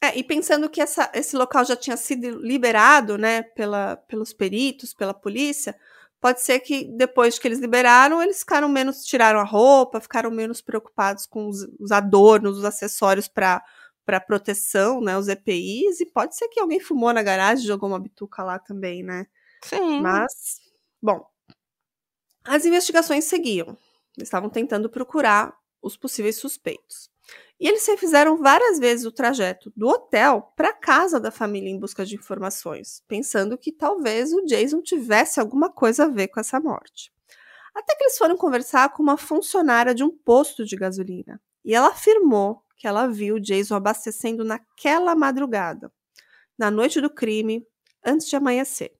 [0.00, 4.94] É, e pensando que essa, esse local já tinha sido liberado, né, pela, pelos peritos,
[4.94, 5.76] pela polícia,
[6.22, 10.62] pode ser que depois que eles liberaram, eles ficaram menos, tiraram a roupa, ficaram menos
[10.62, 13.62] preocupados com os, os adornos, os acessórios para
[14.04, 18.00] para proteção, né, os EPIs, e pode ser que alguém fumou na garagem, jogou uma
[18.00, 19.26] bituca lá também, né?
[19.64, 20.00] Sim.
[20.00, 20.58] Mas,
[21.00, 21.24] bom,
[22.44, 23.78] as investigações seguiam.
[24.16, 27.11] Eles estavam tentando procurar os possíveis suspeitos.
[27.62, 32.04] E eles refizeram várias vezes o trajeto do hotel para casa da família em busca
[32.04, 37.12] de informações, pensando que talvez o Jason tivesse alguma coisa a ver com essa morte.
[37.72, 41.90] Até que eles foram conversar com uma funcionária de um posto de gasolina, e ela
[41.90, 45.92] afirmou que ela viu o Jason abastecendo naquela madrugada,
[46.58, 47.64] na noite do crime,
[48.04, 48.92] antes de amanhecer.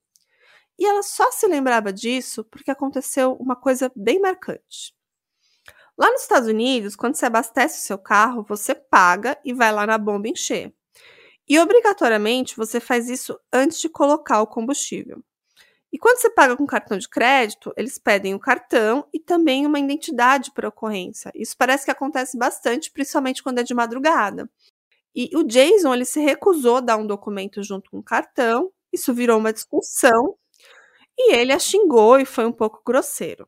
[0.79, 4.95] E ela só se lembrava disso porque aconteceu uma coisa bem marcante.
[5.97, 9.85] Lá nos Estados Unidos, quando você abastece o seu carro, você paga e vai lá
[9.85, 10.73] na bomba encher.
[11.47, 15.23] E obrigatoriamente você faz isso antes de colocar o combustível.
[15.91, 19.79] E quando você paga com cartão de crédito, eles pedem o cartão e também uma
[19.79, 21.31] identidade por ocorrência.
[21.35, 24.49] Isso parece que acontece bastante, principalmente quando é de madrugada.
[25.15, 28.71] E o Jason ele se recusou a dar um documento junto com o cartão.
[28.93, 30.35] Isso virou uma discussão
[31.17, 33.47] e ele a xingou e foi um pouco grosseiro.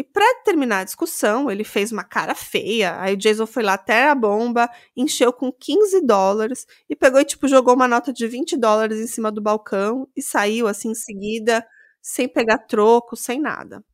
[0.00, 2.98] E para terminar a discussão, ele fez uma cara feia.
[3.02, 7.24] Aí o Jason foi lá até a bomba, encheu com 15 dólares e pegou e
[7.26, 10.94] tipo jogou uma nota de 20 dólares em cima do balcão e saiu assim em
[10.94, 11.66] seguida,
[12.00, 13.84] sem pegar troco, sem nada.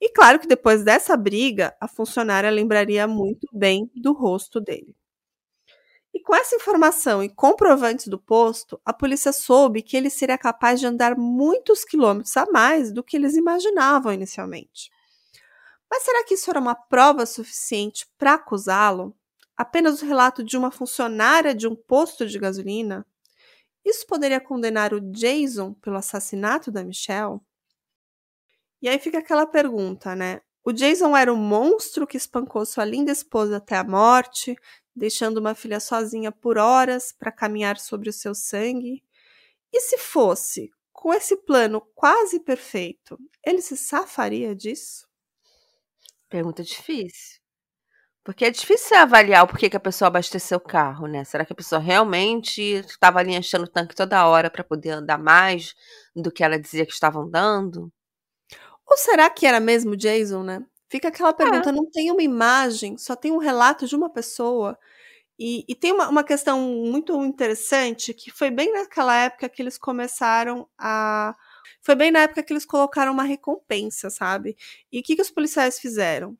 [0.00, 4.96] E claro que depois dessa briga, a funcionária lembraria muito bem do rosto dele.
[6.14, 10.80] E com essa informação e comprovantes do posto, a polícia soube que ele seria capaz
[10.80, 14.90] de andar muitos quilômetros a mais do que eles imaginavam inicialmente.
[15.92, 19.14] Mas será que isso era uma prova suficiente para acusá-lo?
[19.54, 23.06] Apenas o relato de uma funcionária de um posto de gasolina?
[23.84, 27.40] Isso poderia condenar o Jason pelo assassinato da Michelle?
[28.80, 30.40] E aí fica aquela pergunta, né?
[30.64, 34.56] O Jason era o monstro que espancou sua linda esposa até a morte,
[34.96, 39.04] deixando uma filha sozinha por horas para caminhar sobre o seu sangue?
[39.70, 45.11] E se fosse, com esse plano quase perfeito, ele se safaria disso?
[46.32, 47.40] Pergunta difícil.
[48.24, 51.24] Porque é difícil avaliar o porquê que a pessoa abasteceu o carro, né?
[51.24, 55.18] Será que a pessoa realmente estava ali enchendo o tanque toda hora para poder andar
[55.18, 55.74] mais
[56.14, 57.92] do que ela dizia que estava andando?
[58.86, 60.64] Ou será que era mesmo Jason, né?
[60.90, 61.72] Fica aquela pergunta, É.
[61.72, 64.78] não tem uma imagem, só tem um relato de uma pessoa.
[65.38, 69.78] E, e tem uma, uma questão muito interessante que foi bem naquela época que eles
[69.78, 71.34] começaram a.
[71.82, 74.56] Foi bem na época que eles colocaram uma recompensa, sabe?
[74.90, 76.38] E o que, que os policiais fizeram?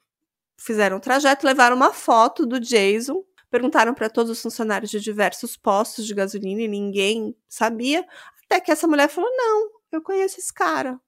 [0.57, 5.57] Fizeram o trajeto, levaram uma foto do Jason, perguntaram para todos os funcionários de diversos
[5.57, 8.07] postos de gasolina e ninguém sabia.
[8.45, 11.01] Até que essa mulher falou: Não, eu conheço esse cara.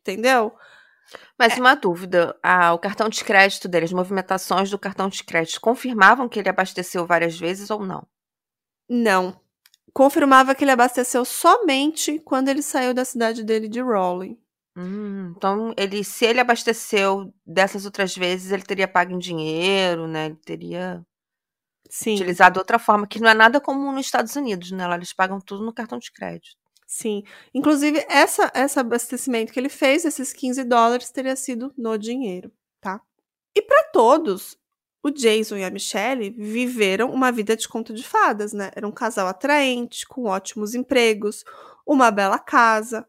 [0.00, 0.52] Entendeu?
[1.36, 5.60] Mas uma dúvida: ah, o cartão de crédito dele, as movimentações do cartão de crédito
[5.60, 8.06] confirmavam que ele abasteceu várias vezes ou não?
[8.88, 9.41] Não.
[9.94, 14.38] Confirmava que ele abasteceu somente quando ele saiu da cidade dele de Raleigh.
[14.76, 20.26] Hum, então, ele, se ele abasteceu dessas outras vezes, ele teria pago em dinheiro, né?
[20.26, 21.04] Ele teria
[21.88, 24.86] Sim, utilizado outra forma, que não é nada comum nos Estados Unidos, né?
[24.86, 26.56] Lá eles pagam tudo no cartão de crédito.
[26.86, 27.22] sim.
[27.54, 33.00] Inclusive, essa, esse abastecimento que ele fez, esses 15 dólares, teria sido no dinheiro, tá?
[33.56, 34.56] E para todos,
[35.02, 38.70] o Jason e a Michelle viveram uma vida de conto de fadas, né?
[38.74, 41.44] Era um casal atraente, com ótimos empregos,
[41.84, 43.04] uma bela casa,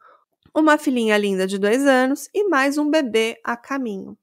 [0.55, 4.17] uma filhinha linda de dois anos e mais um bebê a caminho.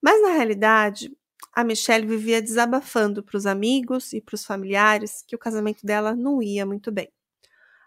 [0.00, 1.14] Mas na realidade,
[1.52, 6.14] a Michelle vivia desabafando para os amigos e para os familiares que o casamento dela
[6.14, 7.10] não ia muito bem.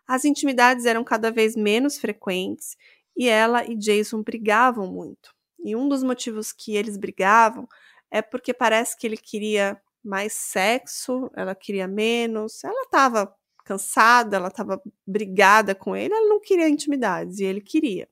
[0.08, 2.78] As intimidades eram cada vez menos frequentes
[3.18, 5.34] e ela e Jason brigavam muito.
[5.64, 7.68] E um dos motivos que eles brigavam
[8.14, 13.36] é porque parece que ele queria mais sexo, ela queria menos, ela estava
[13.66, 18.08] cansada, ela estava brigada com ele, ela não queria intimidades e ele queria.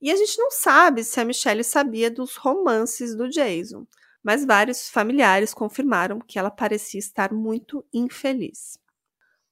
[0.00, 3.86] E a gente não sabe se a Michelle sabia dos romances do Jason,
[4.22, 8.78] mas vários familiares confirmaram que ela parecia estar muito infeliz.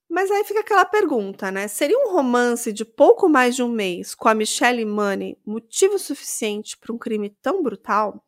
[0.09, 1.68] Mas aí fica aquela pergunta, né?
[1.68, 6.78] Seria um romance de pouco mais de um mês com a Michelle Money motivo suficiente
[6.78, 8.24] para um crime tão brutal?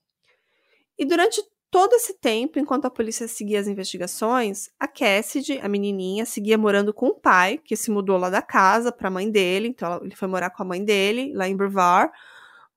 [0.99, 6.25] E durante todo esse tempo, enquanto a polícia seguia as investigações, a Cassidy, a menininha,
[6.25, 9.69] seguia morando com o pai, que se mudou lá da casa para a mãe dele,
[9.69, 12.13] então ele foi morar com a mãe dele, lá em Brevard.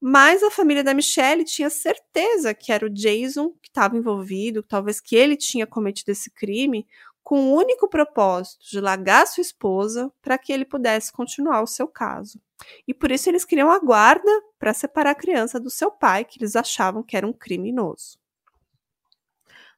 [0.02, 5.02] Mas a família da Michelle tinha certeza que era o Jason que estava envolvido, talvez
[5.02, 6.88] que ele tinha cometido esse crime,
[7.24, 11.88] com o único propósito de largar sua esposa para que ele pudesse continuar o seu
[11.88, 12.42] caso.
[12.88, 16.40] E por isso eles queriam a guarda para separar a criança do seu pai, que
[16.40, 18.18] eles achavam que era um criminoso.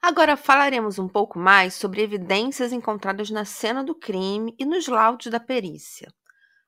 [0.01, 5.27] Agora falaremos um pouco mais sobre evidências encontradas na cena do crime e nos laudos
[5.27, 6.11] da perícia.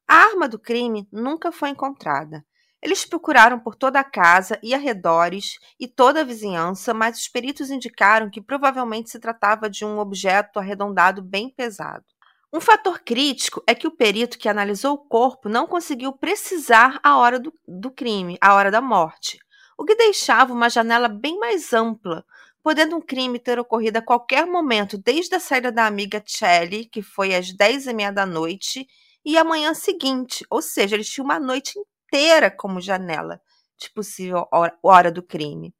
[0.07, 2.45] A arma do crime nunca foi encontrada.
[2.83, 7.69] Eles procuraram por toda a casa e arredores e toda a vizinhança, mas os peritos
[7.69, 12.03] indicaram que provavelmente se tratava de um objeto arredondado bem pesado.
[12.51, 17.17] Um fator crítico é que o perito que analisou o corpo não conseguiu precisar a
[17.17, 19.39] hora do, do crime, a hora da morte,
[19.77, 22.25] o que deixava uma janela bem mais ampla
[22.61, 27.01] podendo um crime ter ocorrido a qualquer momento, desde a saída da amiga Shelley, que
[27.01, 28.87] foi às 10 e meia da noite,
[29.25, 31.77] e a manhã seguinte, ou seja, eles tinham uma noite
[32.13, 33.41] inteira como janela
[33.75, 34.47] de possível
[34.83, 35.73] hora, do crime.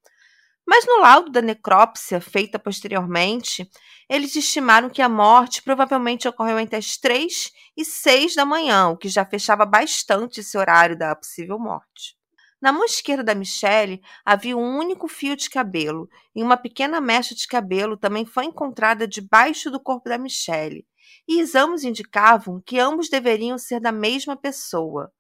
[0.66, 3.70] Mas no laudo da necrópsia feita posteriormente,
[4.10, 8.98] eles estimaram que a morte provavelmente ocorreu entre as 3 e 6 da manhã, o
[8.98, 12.18] que já fechava bastante esse horário da possível morte.
[12.60, 17.36] Na mão esquerda da Michelle havia um único fio de cabelo e uma pequena mecha
[17.36, 20.84] de cabelo também foi encontrada debaixo do corpo da Michelle,
[21.28, 25.12] e exames indicavam que ambos deveriam ser da mesma pessoa.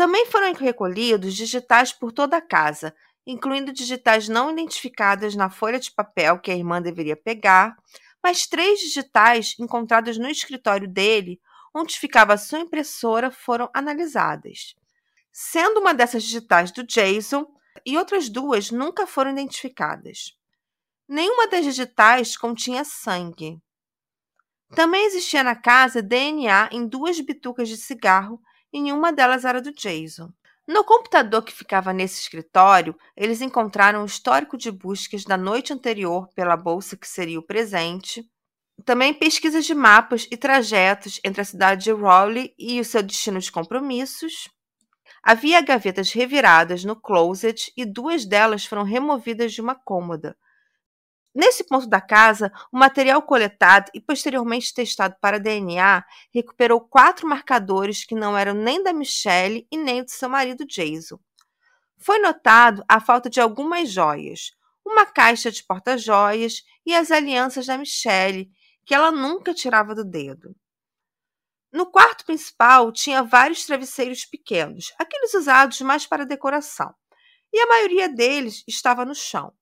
[0.00, 2.96] Também foram recolhidos digitais por toda a casa,
[3.26, 7.76] incluindo digitais não identificadas na folha de papel que a irmã deveria pegar,
[8.22, 11.38] mas três digitais encontradas no escritório dele,
[11.74, 14.74] onde ficava sua impressora, foram analisadas.
[15.30, 17.44] Sendo uma dessas digitais do Jason,
[17.84, 20.34] e outras duas nunca foram identificadas.
[21.06, 23.60] Nenhuma das digitais continha sangue.
[24.74, 28.40] Também existia na casa DNA em duas bitucas de cigarro
[28.72, 30.30] e nenhuma delas era do Jason.
[30.66, 36.28] No computador que ficava nesse escritório, eles encontraram o histórico de buscas da noite anterior
[36.34, 38.24] pela bolsa que seria o presente,
[38.84, 43.38] também pesquisas de mapas e trajetos entre a cidade de Raleigh e o seu destino
[43.38, 44.48] de compromissos.
[45.22, 50.36] Havia gavetas reviradas no closet e duas delas foram removidas de uma cômoda,
[51.32, 56.04] Nesse ponto da casa, o material coletado e posteriormente testado para DNA
[56.34, 61.18] recuperou quatro marcadores que não eram nem da Michelle e nem do seu marido Jason.
[61.98, 64.50] Foi notado a falta de algumas joias,
[64.84, 68.50] uma caixa de porta-joias e as alianças da Michelle,
[68.84, 70.56] que ela nunca tirava do dedo.
[71.72, 76.92] No quarto principal tinha vários travesseiros pequenos, aqueles usados mais para decoração,
[77.52, 79.52] e a maioria deles estava no chão.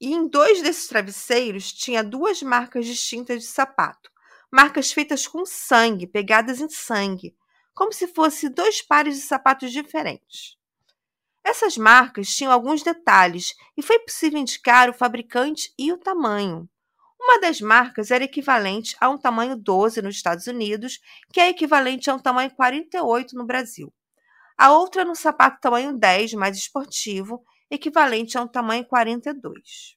[0.00, 4.10] E em dois desses travesseiros tinha duas marcas distintas de sapato,
[4.50, 7.34] marcas feitas com sangue, pegadas em sangue,
[7.74, 10.56] como se fossem dois pares de sapatos diferentes.
[11.44, 16.68] Essas marcas tinham alguns detalhes e foi possível indicar o fabricante e o tamanho.
[17.18, 21.00] Uma das marcas era equivalente a um tamanho 12 nos Estados Unidos,
[21.32, 23.92] que é equivalente a um tamanho 48 no Brasil.
[24.56, 29.96] A outra no sapato tamanho 10, mais esportivo, equivalente a um tamanho 42.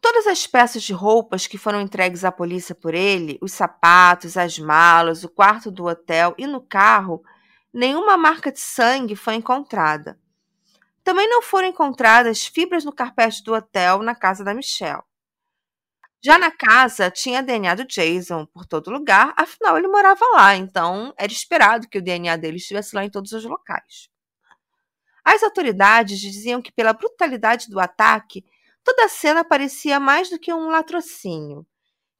[0.00, 4.58] Todas as peças de roupas que foram entregues à polícia por ele, os sapatos, as
[4.58, 7.22] malas, o quarto do hotel e no carro,
[7.72, 10.18] nenhuma marca de sangue foi encontrada.
[11.02, 15.02] Também não foram encontradas fibras no carpete do hotel na casa da Michelle.
[16.22, 21.14] Já na casa, tinha DNA do Jason por todo lugar, afinal ele morava lá, então
[21.16, 24.08] era esperado que o DNA dele estivesse lá em todos os locais.
[25.28, 28.44] As autoridades diziam que, pela brutalidade do ataque,
[28.84, 31.66] toda a cena parecia mais do que um latrocínio,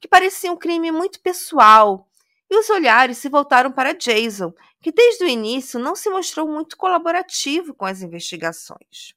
[0.01, 2.09] que parecia um crime muito pessoal,
[2.51, 4.53] e os olhares se voltaram para Jason,
[4.83, 9.15] que desde o início não se mostrou muito colaborativo com as investigações.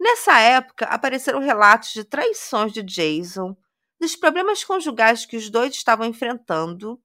[0.00, 3.56] Nessa época, apareceram relatos de traições de Jason,
[4.00, 7.00] dos problemas conjugais que os dois estavam enfrentando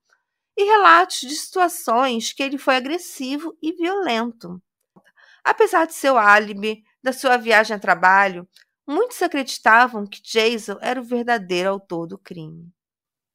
[0.57, 4.59] e relatos de situações que ele foi agressivo e violento.
[5.48, 8.45] Apesar de seu álibi, da sua viagem a trabalho,
[8.86, 12.70] muitos acreditavam que Jason era o verdadeiro autor do crime.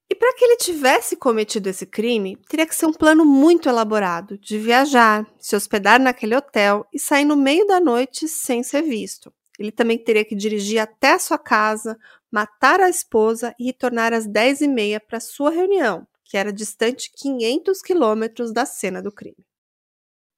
[0.07, 4.37] E para que ele tivesse cometido esse crime, teria que ser um plano muito elaborado
[4.37, 9.33] de viajar, se hospedar naquele hotel e sair no meio da noite sem ser visto.
[9.57, 11.97] Ele também teria que dirigir até a sua casa,
[12.31, 18.53] matar a esposa e retornar às 10h30 para sua reunião, que era distante 500 quilômetros
[18.53, 19.43] da cena do crime.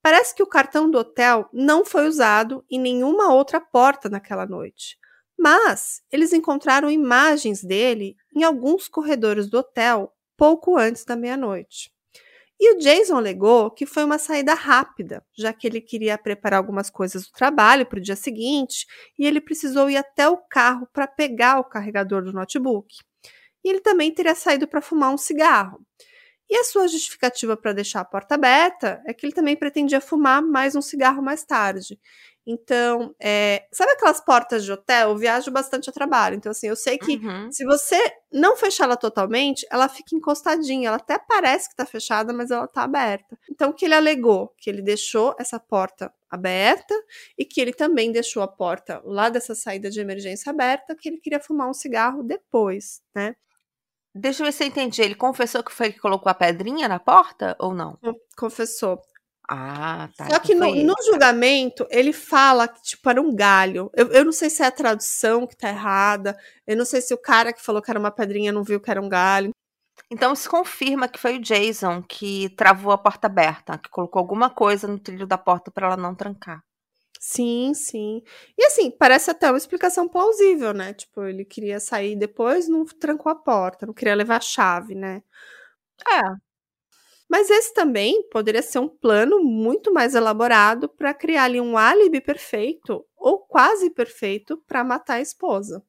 [0.06, 5.00] Parece que o cartão do hotel não foi usado em nenhuma outra porta naquela noite,
[5.36, 11.92] mas eles encontraram imagens dele em alguns corredores do hotel pouco antes da meia-noite.
[12.60, 16.92] E o Jason alegou que foi uma saída rápida, já que ele queria preparar algumas
[16.92, 18.86] coisas do trabalho para o dia seguinte
[19.18, 22.96] e ele precisou ir até o carro para pegar o carregador do notebook.
[23.64, 25.84] E ele também teria saído para fumar um cigarro.
[26.50, 30.42] E a sua justificativa para deixar a porta aberta é que ele também pretendia fumar
[30.42, 32.00] mais um cigarro mais tarde.
[32.48, 35.10] Então, é, sabe aquelas portas de hotel?
[35.10, 36.36] Eu viajo bastante a trabalho.
[36.36, 37.52] Então, assim, eu sei que Uhum.
[37.52, 37.98] se você
[38.32, 40.90] não fechar ela totalmente, ela fica encostadinha.
[40.90, 43.36] Ela até parece que está fechada, mas ela está aberta.
[43.50, 44.54] Então, o que ele alegou?
[44.60, 46.94] Que ele deixou essa porta aberta
[47.36, 51.18] e que ele também deixou a porta lá dessa saída de emergência aberta, que ele
[51.18, 53.36] queria fumar um cigarro depois, né?
[54.16, 55.02] Deixa eu ver se eu entendi.
[55.02, 58.00] Ele confessou que foi ele que colocou a pedrinha na porta ou não?
[58.38, 59.02] Confessou.
[59.48, 60.26] Ah, tá.
[60.26, 63.92] Só então que no, no julgamento, ele fala que, tipo, era um galho.
[63.94, 66.38] Eu, eu não sei se é a tradução que tá errada.
[66.66, 68.90] Eu não sei se o cara que falou que era uma pedrinha não viu que
[68.90, 69.52] era um galho.
[70.10, 74.50] Então se confirma que foi o Jason que travou a porta aberta, que colocou alguma
[74.50, 76.64] coisa no trilho da porta para ela não trancar.
[77.28, 78.22] Sim, sim.
[78.56, 80.94] E assim, parece até uma explicação plausível, né?
[80.94, 85.24] Tipo, ele queria sair depois, não trancou a porta, não queria levar a chave, né?
[86.08, 86.22] É.
[87.30, 92.22] Mas esse também poderia ser um plano muito mais elaborado para criar ali um álibi
[92.22, 95.84] perfeito ou quase perfeito para matar a esposa.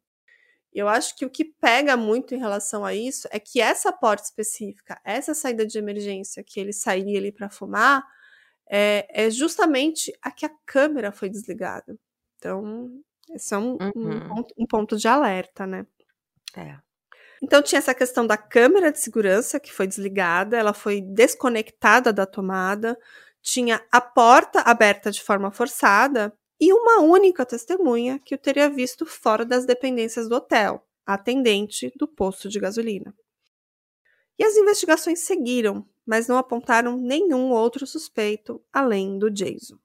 [0.72, 4.24] Eu acho que o que pega muito em relação a isso é que essa porta
[4.24, 8.04] específica, essa saída de emergência que ele sairia ali para fumar,
[8.68, 11.96] é, é, justamente a que a câmera foi desligada.
[12.36, 12.90] Então,
[13.30, 13.90] esse é um, uhum.
[13.94, 15.86] um, ponto, um ponto de alerta, né?
[16.56, 16.76] É.
[17.42, 22.24] Então tinha essa questão da câmera de segurança que foi desligada, ela foi desconectada da
[22.24, 22.98] tomada,
[23.42, 29.04] tinha a porta aberta de forma forçada e uma única testemunha que o teria visto
[29.04, 33.14] fora das dependências do hotel, a atendente do posto de gasolina.
[34.38, 39.78] E as investigações seguiram, mas não apontaram nenhum outro suspeito além do Jason.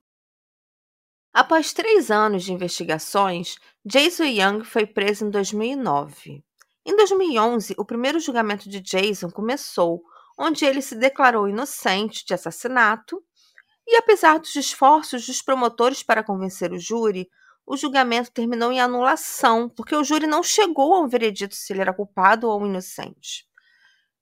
[1.33, 6.43] Após três anos de investigações, Jason Young foi preso em 2009.
[6.85, 10.03] Em 2011, o primeiro julgamento de Jason começou,
[10.37, 13.23] onde ele se declarou inocente de assassinato,
[13.87, 17.29] e apesar dos esforços dos promotores para convencer o júri,
[17.65, 21.81] o julgamento terminou em anulação, porque o júri não chegou a um veredito se ele
[21.81, 23.47] era culpado ou inocente.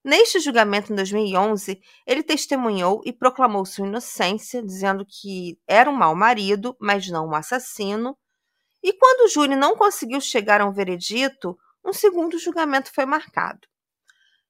[0.04, 6.16] Neste julgamento em 2011, ele testemunhou e proclamou sua inocência, dizendo que era um mau
[6.16, 8.18] marido, mas não um assassino.
[8.82, 13.68] E quando o júri não conseguiu chegar a um veredito, um segundo julgamento foi marcado.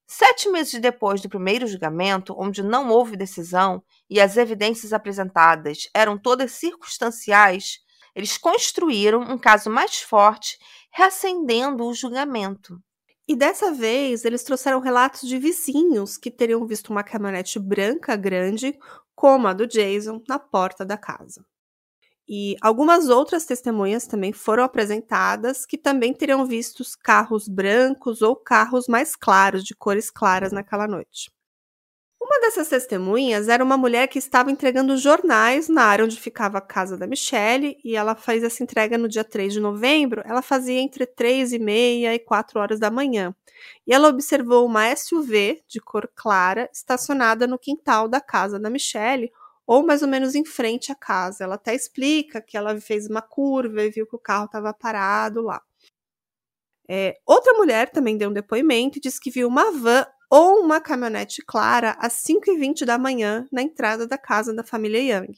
[0.05, 6.17] Sete meses depois do primeiro julgamento, onde não houve decisão e as evidências apresentadas eram
[6.17, 7.79] todas circunstanciais,
[8.15, 10.57] eles construíram um caso mais forte,
[10.91, 12.81] reacendendo o julgamento.
[13.29, 18.75] E dessa vez eles trouxeram relatos de vizinhos que teriam visto uma caminhonete branca grande,
[19.15, 21.45] como a do Jason, na porta da casa.
[22.27, 28.87] E algumas outras testemunhas também foram apresentadas que também teriam visto carros brancos ou carros
[28.87, 31.31] mais claros, de cores claras naquela noite.
[32.29, 36.61] Uma dessas testemunhas era uma mulher que estava entregando jornais na área onde ficava a
[36.61, 40.21] casa da Michelle e ela fez essa entrega no dia 3 de novembro.
[40.23, 43.35] Ela fazia entre 3 e meia e 4 horas da manhã.
[43.87, 49.31] E ela observou uma SUV de cor clara estacionada no quintal da casa da Michelle,
[49.65, 51.45] ou mais ou menos em frente à casa.
[51.45, 55.41] Ela até explica que ela fez uma curva e viu que o carro estava parado
[55.41, 55.63] lá.
[56.87, 60.79] É, outra mulher também deu um depoimento e disse que viu uma van ou uma
[60.79, 65.33] caminhonete clara às 5h20 da manhã na entrada da casa da família Young.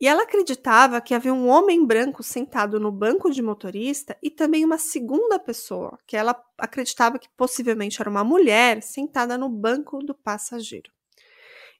[0.00, 4.64] E ela acreditava que havia um homem branco sentado no banco de motorista e também
[4.64, 10.14] uma segunda pessoa, que ela acreditava que possivelmente era uma mulher sentada no banco do
[10.14, 10.90] passageiro.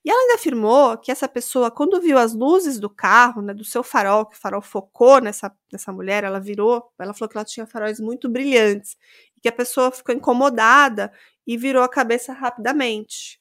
[0.04, 3.64] E ela ainda afirmou que essa pessoa, quando viu as luzes do carro, né, do
[3.64, 7.44] seu farol, que o farol focou nessa, nessa mulher, ela virou, ela falou que ela
[7.44, 8.96] tinha faróis muito brilhantes,
[9.38, 11.12] e que a pessoa ficou incomodada
[11.46, 13.40] e virou a cabeça rapidamente.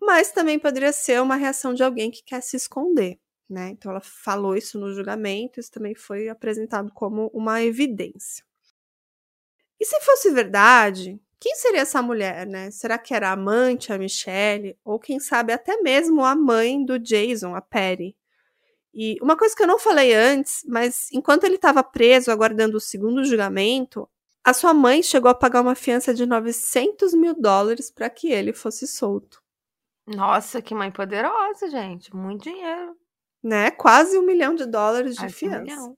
[0.00, 3.18] Mas também poderia ser uma reação de alguém que quer se esconder.
[3.48, 3.70] Né?
[3.70, 8.44] Então ela falou isso no julgamento, isso também foi apresentado como uma evidência.
[9.80, 12.70] E se fosse verdade, quem seria essa mulher, né?
[12.70, 14.78] Será que era a amante, a Michelle?
[14.84, 18.16] Ou quem sabe até mesmo a mãe do Jason, a Perry?
[18.94, 22.80] E uma coisa que eu não falei antes, mas enquanto ele estava preso aguardando o
[22.80, 24.08] segundo julgamento,
[24.44, 28.52] a sua mãe chegou a pagar uma fiança de 900 mil dólares para que ele
[28.52, 29.42] fosse solto.
[30.06, 32.14] Nossa, que mãe poderosa, gente.
[32.14, 32.96] Muito dinheiro.
[33.42, 33.70] Né?
[33.70, 35.82] Quase um milhão de dólares de Quase fiança.
[35.82, 35.94] Um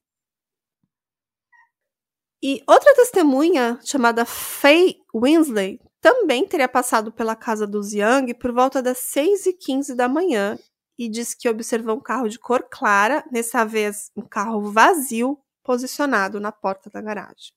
[2.47, 8.83] e outra testemunha, chamada Faye Winsley, também teria passado pela casa dos Young por volta
[8.83, 10.55] das 6 e 15 da manhã
[10.95, 16.39] e disse que observou um carro de cor clara, dessa vez um carro vazio, posicionado
[16.39, 17.51] na porta da garagem.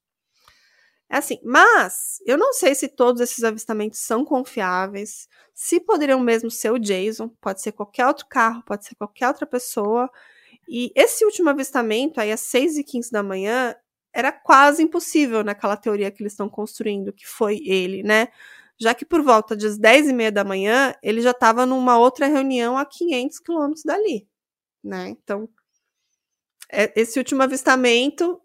[1.11, 6.51] É assim, mas eu não sei se todos esses avistamentos são confiáveis, se poderiam mesmo
[6.51, 10.11] ser o Jason, pode ser qualquer outro carro, pode ser qualquer outra pessoa.
[10.69, 13.75] E esse último avistamento, aí às 6 e 15 da manhã,
[14.13, 18.29] era quase impossível naquela teoria que eles estão construindo, que foi ele, né?
[18.81, 22.27] Já que por volta das 10 e meia da manhã, ele já estava numa outra
[22.27, 24.29] reunião a 500 quilômetros dali,
[24.85, 25.09] né?
[25.11, 25.49] Então,
[26.71, 28.41] é, esse último avistamento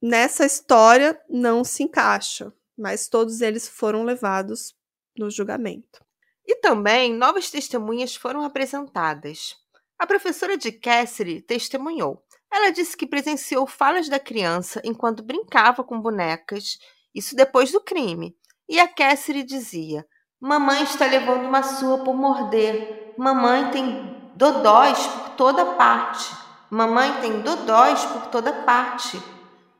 [0.00, 4.74] nessa história não se encaixa, mas todos eles foram levados
[5.16, 6.04] no julgamento.
[6.46, 9.56] E também novas testemunhas foram apresentadas.
[9.98, 12.22] A professora de Cassidy testemunhou.
[12.50, 16.78] Ela disse que presenciou falas da criança enquanto brincava com bonecas,
[17.14, 18.36] isso depois do crime.
[18.68, 20.06] E a Cassidy dizia:
[20.40, 23.14] Mamãe está levando uma sua por morder.
[23.18, 26.32] Mamãe tem dodóis por toda parte.
[26.70, 29.20] Mamãe tem dodóis por toda parte,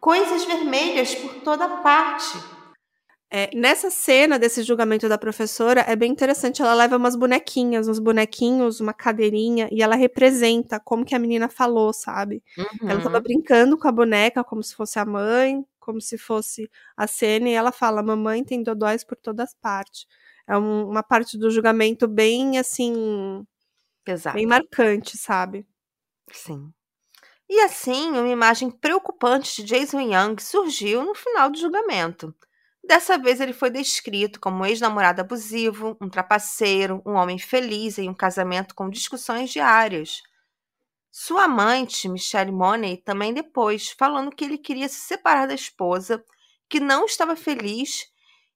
[0.01, 2.39] coisas vermelhas por toda parte.
[3.31, 6.63] É, nessa cena desse julgamento da professora, é bem interessante.
[6.63, 11.47] Ela leva umas bonequinhas, uns bonequinhos, uma cadeirinha, e ela representa como que a menina
[11.49, 12.43] falou, sabe?
[12.57, 12.89] Uhum.
[12.89, 17.07] Ela tava brincando com a boneca como se fosse a mãe, como se fosse a
[17.07, 20.07] cena, e ela fala: Mamãe tem dodóis por todas partes.
[20.47, 23.45] É um- uma parte do julgamento bem assim,
[24.07, 24.37] Exato.
[24.37, 25.67] bem marcante, sabe?
[26.33, 26.73] Sim.
[27.49, 32.35] E assim, uma imagem preocupante de Jason Young surgiu no final do julgamento.
[32.85, 38.09] Dessa vez, ele foi descrito como um ex-namorado abusivo, um trapaceiro, um homem feliz em
[38.09, 40.23] um casamento com discussões diárias.
[41.11, 46.25] Sua amante, Michelle Money, também depois, falando que ele queria se separar da esposa,
[46.69, 48.11] que não estava feliz,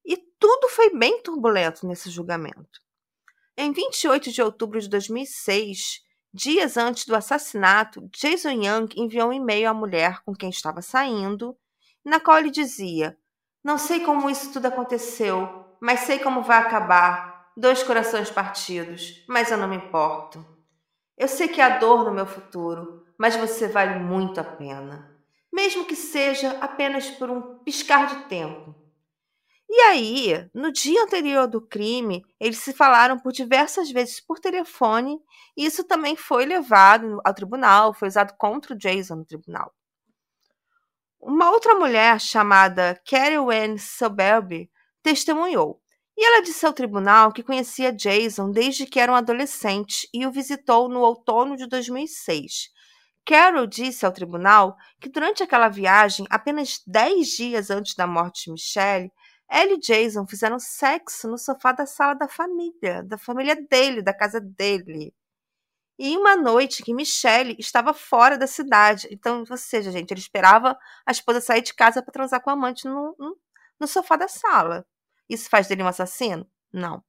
[0.05, 2.80] e tudo foi bem turbulento nesse julgamento.
[3.57, 6.03] Em 28 de outubro de 2006,
[6.35, 11.55] Dias antes do assassinato, Jason Young enviou um e-mail à mulher com quem estava saindo,
[12.03, 13.18] na qual ele dizia:
[13.62, 17.53] Não sei como isso tudo aconteceu, mas sei como vai acabar.
[17.55, 20.43] Dois corações partidos, mas eu não me importo.
[21.18, 25.14] Eu sei que há dor no meu futuro, mas você vale muito a pena,
[25.53, 28.74] mesmo que seja apenas por um piscar de tempo.
[29.74, 35.18] E aí, no dia anterior do crime, eles se falaram por diversas vezes por telefone
[35.56, 39.72] e isso também foi levado ao tribunal, foi usado contra o Jason no tribunal.
[41.18, 44.70] Uma outra mulher chamada Carrie Ann Soberby
[45.02, 45.80] testemunhou.
[46.18, 50.30] E ela disse ao tribunal que conhecia Jason desde que era um adolescente e o
[50.30, 52.68] visitou no outono de 2006.
[53.24, 58.52] Carol disse ao tribunal que durante aquela viagem, apenas 10 dias antes da morte de
[58.52, 59.10] Michelle,
[59.53, 64.14] ela e Jason fizeram sexo no sofá da sala da família, da família dele, da
[64.14, 65.14] casa dele.
[65.98, 69.07] E uma noite que Michelle estava fora da cidade.
[69.11, 70.76] Então, ou seja, gente, ele esperava
[71.07, 73.36] a esposa sair de casa para transar com a amante no, no,
[73.78, 74.86] no sofá da sala.
[75.28, 76.48] Isso faz dele um assassino?
[76.72, 77.05] Não.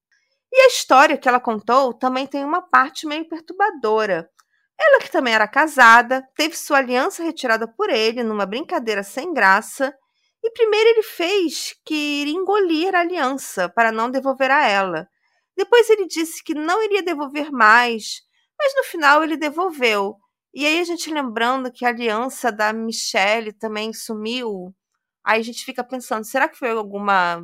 [0.51, 4.29] E a história que ela contou também tem uma parte meio perturbadora.
[4.77, 9.95] Ela, que também era casada, teve sua aliança retirada por ele numa brincadeira sem graça.
[10.43, 15.07] E primeiro ele fez que iria engolir a aliança para não devolver a ela.
[15.55, 18.21] Depois ele disse que não iria devolver mais,
[18.59, 20.17] mas no final ele devolveu.
[20.53, 24.75] E aí a gente lembrando que a aliança da Michelle também sumiu,
[25.23, 27.41] aí a gente fica pensando, será que foi alguma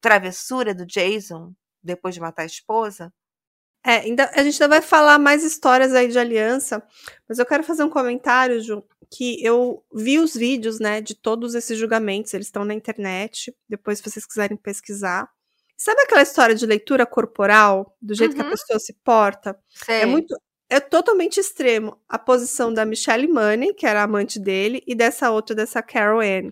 [0.00, 3.12] travessura do Jason depois de matar a esposa?
[3.84, 6.82] É, ainda, a gente ainda vai falar mais histórias aí de aliança,
[7.28, 11.54] mas eu quero fazer um comentário, Ju, que eu vi os vídeos, né, de todos
[11.54, 15.28] esses julgamentos, eles estão na internet, depois se vocês quiserem pesquisar.
[15.76, 18.50] Sabe aquela história de leitura corporal, do jeito que a Uhum.
[18.50, 19.58] pessoa se porta?
[19.68, 20.02] Sei.
[20.02, 20.36] É muito
[20.70, 25.30] é totalmente extremo a posição da Michelle Money, que era a amante dele, e dessa
[25.30, 26.50] outra, dessa Carol Ann.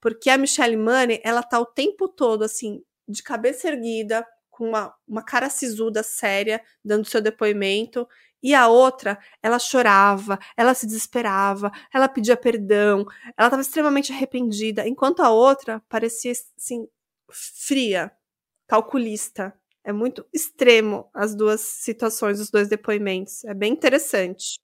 [0.00, 4.26] Porque a Michelle Money, ela tá o tempo todo, assim, de cabeça erguida,
[4.60, 8.06] com uma, uma cara sisuda, séria, dando seu depoimento.
[8.42, 13.06] E a outra, ela chorava, ela se desesperava, ela pedia perdão,
[13.38, 16.86] ela estava extremamente arrependida, enquanto a outra parecia, assim,
[17.30, 18.12] fria,
[18.68, 19.54] calculista.
[19.82, 23.42] É muito extremo as duas situações, os dois depoimentos.
[23.46, 24.60] É bem interessante.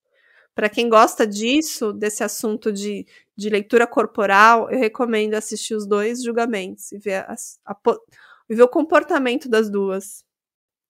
[0.55, 6.23] Para quem gosta disso, desse assunto de, de leitura corporal, eu recomendo assistir os dois
[6.23, 7.35] julgamentos e ver, a,
[8.49, 10.25] e ver o comportamento das duas.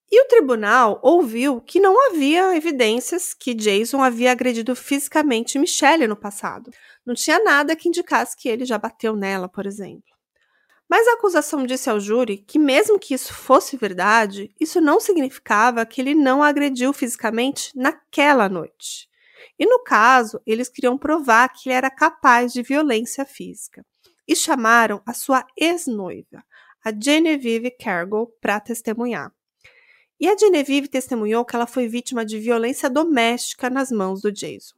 [0.09, 6.15] E o tribunal ouviu que não havia evidências que Jason havia agredido fisicamente Michelle no
[6.15, 6.71] passado.
[7.05, 10.17] Não tinha nada que indicasse que ele já bateu nela, por exemplo.
[10.89, 15.85] Mas a acusação disse ao júri que, mesmo que isso fosse verdade, isso não significava
[15.85, 19.09] que ele não agrediu fisicamente naquela noite.
[19.59, 23.85] E no caso, eles queriam provar que ele era capaz de violência física.
[24.25, 26.43] E chamaram a sua ex-noiva,
[26.87, 29.31] a Genevieve Cargill, para testemunhar.
[30.19, 34.73] E a Genevieve testemunhou que ela foi vítima de violência doméstica nas mãos do Jason.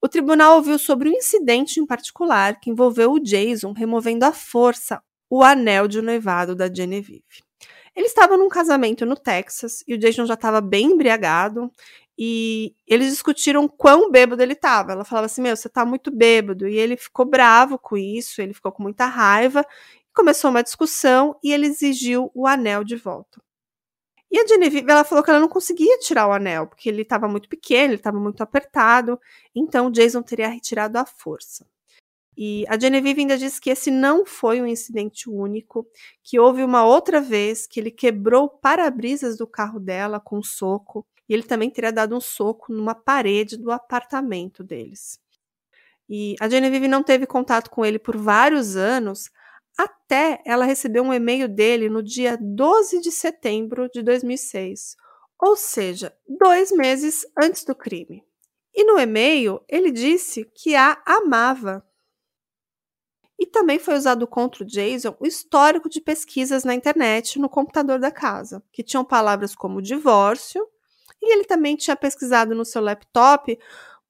[0.00, 5.02] O tribunal ouviu sobre um incidente em particular que envolveu o Jason removendo à força
[5.30, 7.42] o anel de noivado da Genevieve.
[7.96, 11.70] Ele estava num casamento no Texas e o Jason já estava bem embriagado
[12.18, 14.92] e eles discutiram quão bêbado ele estava.
[14.92, 16.68] Ela falava assim: Meu, você está muito bêbado.
[16.68, 19.64] E ele ficou bravo com isso, ele ficou com muita raiva.
[20.14, 23.42] Começou uma discussão e ele exigiu o anel de volta.
[24.30, 27.28] E a Genevieve, ela falou que ela não conseguia tirar o anel, porque ele estava
[27.28, 29.20] muito pequeno, ele estava muito apertado,
[29.54, 31.66] então Jason teria retirado à força.
[32.34, 35.86] E a Genevieve ainda disse que esse não foi um incidente único,
[36.22, 40.42] que houve uma outra vez que ele quebrou o para-brisas do carro dela com um
[40.42, 45.20] soco, e ele também teria dado um soco numa parede do apartamento deles.
[46.08, 49.30] E a Genevieve não teve contato com ele por vários anos,
[49.76, 54.96] até ela receber um e-mail dele no dia 12 de setembro de 2006,
[55.40, 58.24] ou seja, dois meses antes do crime.
[58.74, 61.84] E no e-mail ele disse que a amava.
[63.38, 67.98] E também foi usado contra o Jason o histórico de pesquisas na internet no computador
[67.98, 70.64] da casa, que tinham palavras como divórcio,
[71.20, 73.58] e ele também tinha pesquisado no seu laptop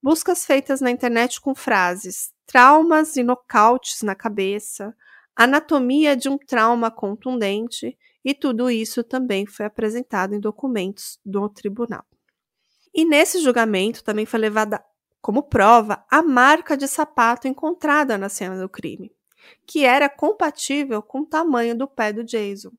[0.02, 4.94] buscas feitas na internet com frases traumas e nocautes na cabeça,
[5.36, 12.04] anatomia de um trauma contundente, e tudo isso também foi apresentado em documentos do tribunal.
[12.94, 14.84] E nesse julgamento também foi levada
[15.20, 19.10] como prova a marca de sapato encontrada na cena do crime,
[19.66, 22.72] que era compatível com o tamanho do pé do Jason.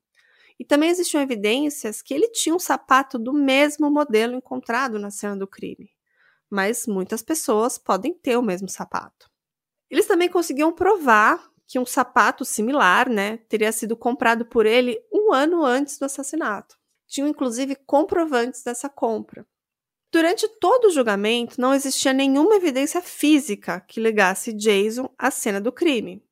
[0.58, 5.36] E também existiam evidências que ele tinha um sapato do mesmo modelo encontrado na cena
[5.36, 5.90] do crime.
[6.48, 9.28] Mas muitas pessoas podem ter o mesmo sapato.
[9.90, 15.32] Eles também conseguiam provar que um sapato similar, né, teria sido comprado por ele um
[15.32, 16.76] ano antes do assassinato.
[17.06, 19.46] Tinham inclusive comprovantes dessa compra.
[20.12, 25.72] Durante todo o julgamento, não existia nenhuma evidência física que ligasse Jason à cena do
[25.72, 26.22] crime.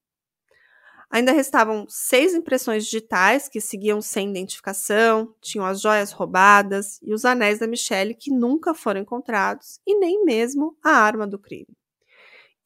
[1.11, 7.25] Ainda restavam seis impressões digitais que seguiam sem identificação, tinham as joias roubadas e os
[7.25, 11.77] anéis da Michelle que nunca foram encontrados, e nem mesmo a arma do crime.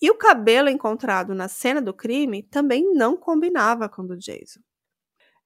[0.00, 4.60] E o cabelo encontrado na cena do crime também não combinava com o do Jason.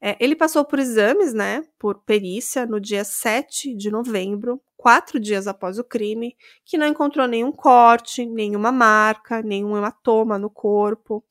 [0.02, 5.46] É, ele passou por exames, né, por perícia, no dia 7 de novembro, quatro dias
[5.46, 6.34] após o crime,
[6.64, 11.22] que não encontrou nenhum corte, nenhuma marca, nenhum hematoma no corpo.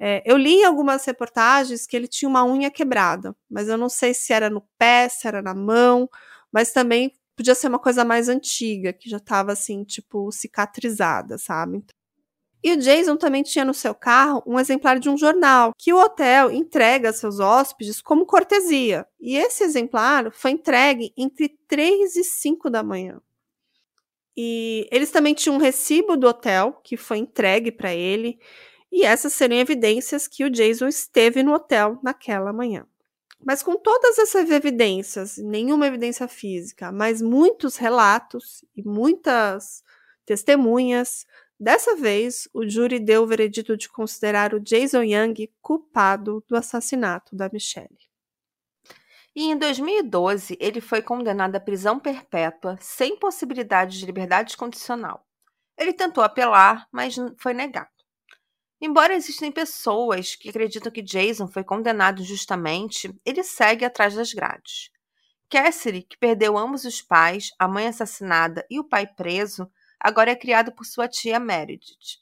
[0.00, 3.88] É, eu li em algumas reportagens que ele tinha uma unha quebrada, mas eu não
[3.88, 6.08] sei se era no pé, se era na mão,
[6.52, 11.84] mas também podia ser uma coisa mais antiga, que já estava assim, tipo, cicatrizada, sabe?
[12.62, 15.98] E o Jason também tinha no seu carro um exemplar de um jornal que o
[15.98, 19.06] hotel entrega a seus hóspedes como cortesia.
[19.20, 23.20] E esse exemplar foi entregue entre 3 e 5 da manhã.
[24.36, 28.38] E eles também tinham um recibo do hotel que foi entregue para ele.
[28.90, 32.86] E essas seriam evidências que o Jason esteve no hotel naquela manhã.
[33.44, 39.82] Mas com todas essas evidências, nenhuma evidência física, mas muitos relatos e muitas
[40.24, 41.24] testemunhas,
[41.60, 47.34] Dessa vez, o júri deu o veredito de considerar o Jason Young culpado do assassinato
[47.34, 47.98] da Michelle.
[49.34, 55.26] E em 2012, ele foi condenado à prisão perpétua sem possibilidade de liberdade condicional.
[55.76, 57.88] Ele tentou apelar, mas foi negado.
[58.80, 64.90] Embora existem pessoas que acreditam que Jason foi condenado injustamente, ele segue atrás das grades.
[65.50, 69.68] Cassidy, que perdeu ambos os pais, a mãe assassinada e o pai preso,
[70.00, 72.18] agora é criado por sua tia Meredith.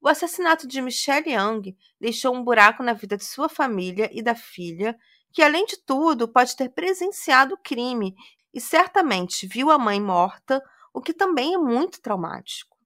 [0.00, 4.34] O assassinato de Michelle Young deixou um buraco na vida de sua família e da
[4.34, 4.96] filha,
[5.32, 8.14] que, além de tudo, pode ter presenciado o crime
[8.54, 10.62] e certamente viu a mãe morta,
[10.94, 12.76] o que também é muito traumático.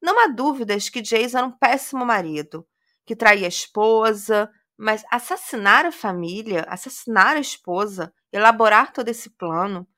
[0.00, 2.66] Não há dúvidas que Jason era um péssimo marido,
[3.04, 9.88] que traía a esposa, mas assassinar a família, assassinar a esposa, elaborar todo esse plano.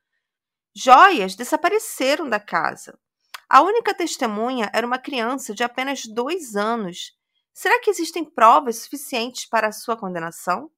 [0.75, 2.97] Joias desapareceram da casa.
[3.49, 7.13] A única testemunha era uma criança de apenas dois anos.
[7.53, 10.69] Será que existem provas suficientes para a sua condenação?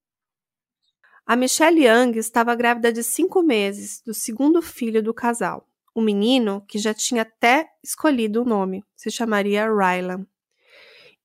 [1.26, 6.64] A Michelle Young estava grávida de cinco meses do segundo filho do casal, um menino
[6.68, 10.26] que já tinha até escolhido o nome, se chamaria Rylan.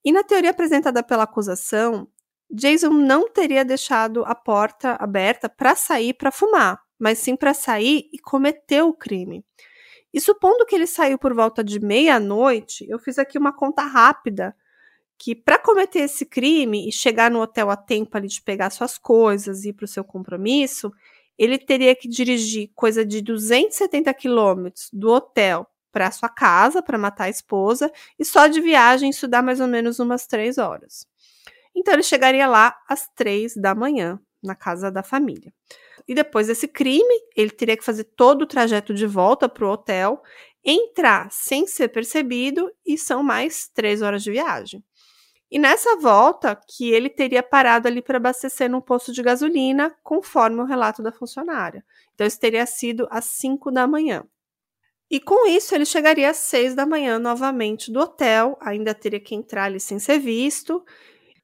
[0.04, 2.08] E na teoria apresentada pela acusação,
[2.50, 8.08] Jason não teria deixado a porta aberta para sair para fumar, mas sim para sair
[8.12, 9.44] e cometer o crime.
[10.12, 14.54] E supondo que ele saiu por volta de meia-noite, eu fiz aqui uma conta rápida
[15.18, 18.98] que para cometer esse crime e chegar no hotel a tempo ali de pegar suas
[18.98, 20.92] coisas e ir para o seu compromisso,
[21.38, 27.24] ele teria que dirigir coisa de 270 quilômetros do hotel para sua casa para matar
[27.24, 31.06] a esposa e só de viagem isso dá mais ou menos umas três horas.
[31.74, 35.52] Então ele chegaria lá às três da manhã na casa da família.
[36.06, 39.70] E depois desse crime, ele teria que fazer todo o trajeto de volta para o
[39.70, 40.22] hotel,
[40.64, 44.84] entrar sem ser percebido, e são mais três horas de viagem.
[45.50, 50.60] E nessa volta, que ele teria parado ali para abastecer num posto de gasolina, conforme
[50.60, 51.84] o relato da funcionária.
[52.14, 54.24] Então, isso teria sido às 5 da manhã.
[55.12, 59.34] E com isso ele chegaria às seis da manhã novamente do hotel, ainda teria que
[59.34, 60.82] entrar ali sem ser visto.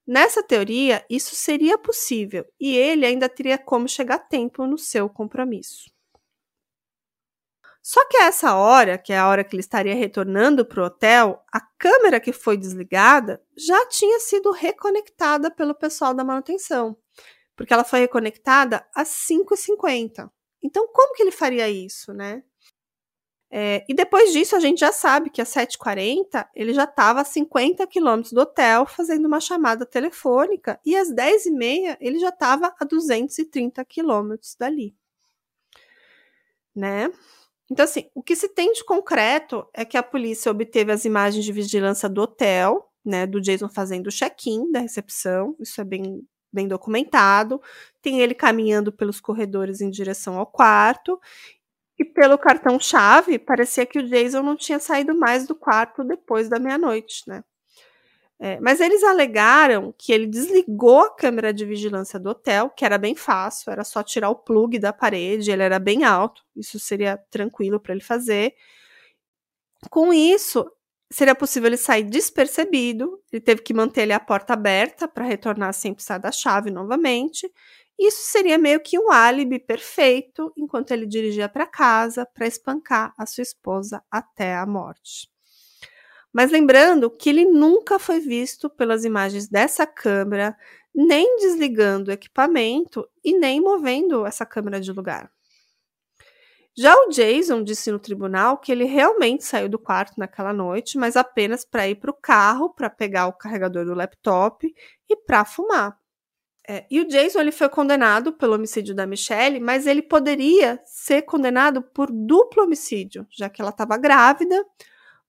[0.09, 5.07] Nessa teoria, isso seria possível e ele ainda teria como chegar a tempo no seu
[5.07, 5.91] compromisso.
[7.83, 10.87] Só que a essa hora, que é a hora que ele estaria retornando para o
[10.87, 16.97] hotel, a câmera que foi desligada já tinha sido reconectada pelo pessoal da manutenção,
[17.55, 20.31] porque ela foi reconectada às 5h50.
[20.63, 22.43] Então, como que ele faria isso, né?
[23.51, 27.25] É, e depois disso, a gente já sabe que às 7h40 ele já estava a
[27.25, 32.85] 50 quilômetros do hotel fazendo uma chamada telefônica, e às 10h30 ele já estava a
[32.85, 34.95] 230 quilômetros dali.
[36.77, 37.11] Né?
[37.71, 41.45] Então, assim, o que se tem de concreto é que a polícia obteve as imagens
[41.45, 46.27] de vigilância do hotel, né, do Jason fazendo o check-in da recepção, isso é bem,
[46.53, 47.61] bem documentado.
[48.01, 51.21] Tem ele caminhando pelos corredores em direção ao quarto,
[51.99, 56.59] e pelo cartão-chave, parecia que o Jason não tinha saído mais do quarto depois da
[56.59, 57.43] meia-noite, né?
[58.41, 62.97] É, mas eles alegaram que ele desligou a câmera de vigilância do hotel, que era
[62.97, 67.17] bem fácil, era só tirar o plug da parede, ele era bem alto, isso seria
[67.31, 68.55] tranquilo para ele fazer.
[69.91, 70.71] Com isso,
[71.11, 75.73] seria possível ele sair despercebido, ele teve que manter ali a porta aberta para retornar
[75.75, 77.51] sem precisar da chave novamente,
[77.99, 83.27] isso seria meio que um álibi perfeito enquanto ele dirigia para casa para espancar a
[83.27, 85.29] sua esposa até a morte.
[86.33, 90.57] Mas lembrando que ele nunca foi visto pelas imagens dessa câmera,
[90.95, 95.31] nem desligando o equipamento e nem movendo essa câmera de lugar.
[96.77, 101.17] Já o Jason disse no tribunal que ele realmente saiu do quarto naquela noite, mas
[101.17, 104.73] apenas para ir para o carro, para pegar o carregador do laptop
[105.09, 105.99] e para fumar.
[106.71, 111.23] É, e o Jason ele foi condenado pelo homicídio da Michelle, mas ele poderia ser
[111.23, 114.63] condenado por duplo homicídio, já que ela estava grávida,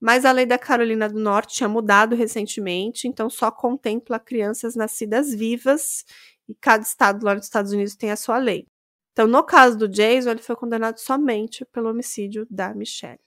[0.01, 5.33] mas a lei da Carolina do Norte tinha mudado recentemente, então só contempla crianças nascidas
[5.33, 6.03] vivas,
[6.47, 8.67] e cada estado lá nos Estados Unidos tem a sua lei.
[9.13, 13.19] Então, no caso do Jason, ele foi condenado somente pelo homicídio da Michelle.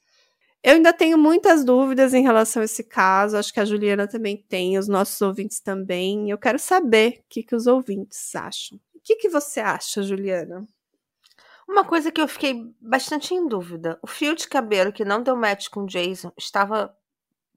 [0.65, 4.37] Eu ainda tenho muitas dúvidas em relação a esse caso, acho que a Juliana também
[4.37, 6.31] tem, os nossos ouvintes também.
[6.31, 8.79] Eu quero saber o que, que os ouvintes acham.
[8.95, 10.65] O que, que você acha, Juliana?
[11.69, 15.37] Uma coisa que eu fiquei bastante em dúvida: o fio de cabelo que não deu
[15.37, 16.97] match com o Jason estava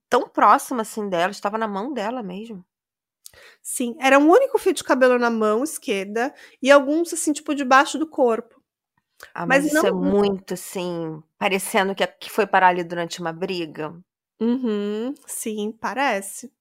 [0.09, 2.65] tão próximo assim dela, estava na mão dela mesmo.
[3.61, 7.99] Sim, era um único fio de cabelo na mão esquerda e alguns assim, tipo, debaixo
[7.99, 8.54] do corpo.
[9.33, 13.19] Ah, mas, Mas isso é não- muito assim, parecendo que, que foi parar ali durante
[13.21, 13.93] uma briga.
[14.39, 16.51] Uhum, sim, parece.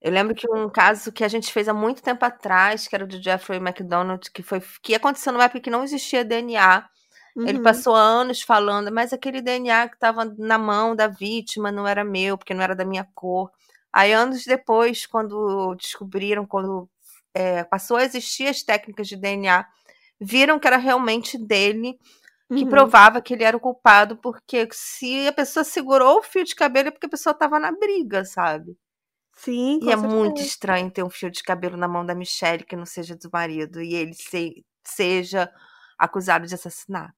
[0.00, 3.06] Eu lembro que um caso que a gente fez há muito tempo atrás, que era
[3.06, 6.88] do Jeffrey McDonald, que foi que aconteceu numa época que não existia DNA.
[7.44, 7.62] Ele Uhum.
[7.62, 12.38] passou anos falando, mas aquele DNA que estava na mão da vítima não era meu,
[12.38, 13.50] porque não era da minha cor.
[13.92, 16.88] Aí, anos depois, quando descobriram, quando
[17.34, 19.66] é, passou a existir as técnicas de DNA,
[20.20, 21.98] viram que era realmente dele,
[22.56, 22.66] que Uhum.
[22.66, 26.88] provava que ele era o culpado, porque se a pessoa segurou o fio de cabelo
[26.88, 28.76] é porque a pessoa estava na briga, sabe?
[29.32, 32.76] Sim, E é muito estranho ter um fio de cabelo na mão da Michelle que
[32.76, 35.50] não seja do marido e ele se- seja
[35.98, 37.14] acusado de assassinato.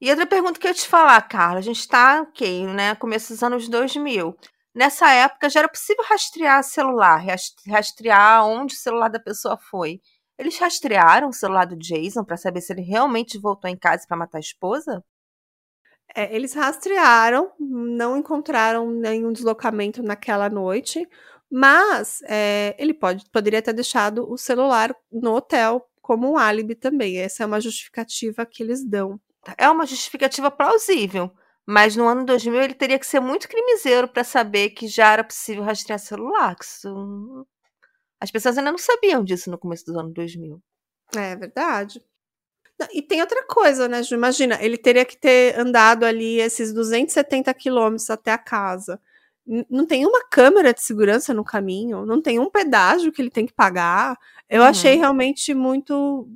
[0.00, 3.32] E outra pergunta que eu ia te falar, Carla, a gente tá, ok, né, começo
[3.32, 4.36] dos anos 2000.
[4.74, 10.00] Nessa época já era possível rastrear celular, ras- rastrear onde o celular da pessoa foi.
[10.38, 14.16] Eles rastrearam o celular do Jason pra saber se ele realmente voltou em casa pra
[14.16, 15.02] matar a esposa?
[16.14, 21.06] É, eles rastrearam, não encontraram nenhum deslocamento naquela noite,
[21.50, 27.18] mas é, ele pode, poderia ter deixado o celular no hotel como um álibi também.
[27.18, 29.20] Essa é uma justificativa que eles dão.
[29.58, 31.30] É uma justificativa plausível,
[31.66, 35.24] mas no ano 2000 ele teria que ser muito crimiseiro para saber que já era
[35.24, 36.56] possível rastrear celular.
[36.56, 37.46] que isso-
[38.20, 40.60] As pessoas ainda não sabiam disso no começo dos anos 2000.
[41.16, 42.02] É verdade.
[42.92, 44.14] E tem outra coisa, né, Ju?
[44.14, 49.00] Imagina, ele teria que ter andado ali esses 270 quilômetros até a casa.
[49.70, 53.46] Não tem uma câmera de segurança no caminho, não tem um pedágio que ele tem
[53.46, 54.18] que pagar.
[54.48, 54.68] Eu Uhum.
[54.68, 56.28] achei realmente muito.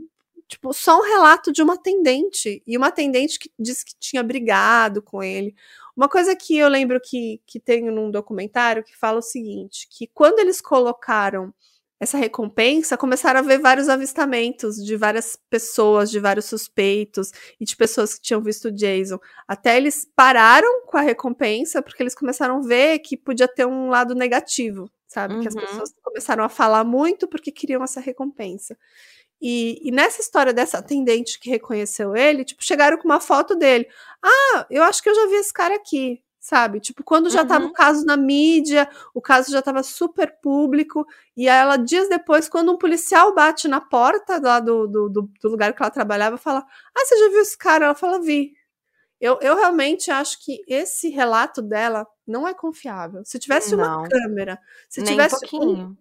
[0.49, 2.63] Tipo, só um relato de uma atendente.
[2.67, 5.55] E uma atendente que disse que tinha brigado com ele.
[6.01, 10.07] Uma coisa que eu lembro que, que tem num documentário que fala o seguinte: que
[10.07, 11.53] quando eles colocaram
[12.01, 17.31] essa recompensa, começaram a ver vários avistamentos de várias pessoas, de vários suspeitos
[17.61, 19.19] e de pessoas que tinham visto o Jason.
[19.47, 23.91] Até eles pararam com a recompensa porque eles começaram a ver que podia ter um
[23.91, 25.37] lado negativo, sabe?
[25.37, 25.61] Que as Uhum.
[25.61, 28.75] pessoas começaram a falar muito porque queriam essa recompensa.
[29.41, 33.89] E, e, nessa história dessa atendente que reconheceu ele, tipo, chegaram com uma foto dele.
[34.23, 36.79] Ah, eu acho que eu já vi esse cara aqui, sabe?
[36.79, 37.49] Tipo, quando já uhum.
[37.49, 42.09] tava o caso na mídia, o caso já tava super público, e aí ela, dias
[42.09, 45.91] depois, quando um policial bate na porta lá do, do, do, do lugar que ela
[45.91, 46.63] trabalhava, fala:
[46.95, 47.87] Ah, você já viu esse cara?
[47.87, 48.53] Ela fala: Vi.
[49.19, 53.23] Eu, eu realmente acho que esse relato dela não é confiável.
[53.23, 53.85] Se tivesse não.
[53.85, 55.95] uma câmera, se Nem tivesse um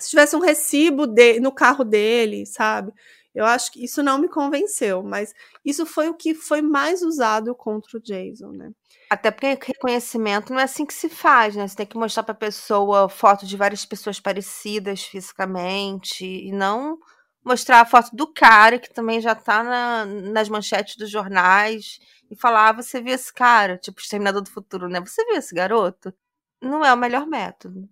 [0.00, 2.92] se tivesse um recibo de, no carro dele, sabe?
[3.34, 5.34] Eu acho que isso não me convenceu, mas
[5.64, 8.70] isso foi o que foi mais usado contra o Jason, né?
[9.10, 11.68] Até porque reconhecimento não é assim que se faz, né?
[11.68, 16.98] Você tem que mostrar para a pessoa foto de várias pessoas parecidas fisicamente e não
[17.44, 22.36] mostrar a foto do cara que também já tá na, nas manchetes dos jornais e
[22.36, 25.00] falar: ah, você viu esse cara, tipo Exterminador do Futuro, né?
[25.00, 26.12] Você viu esse garoto?
[26.60, 27.88] Não é o melhor método.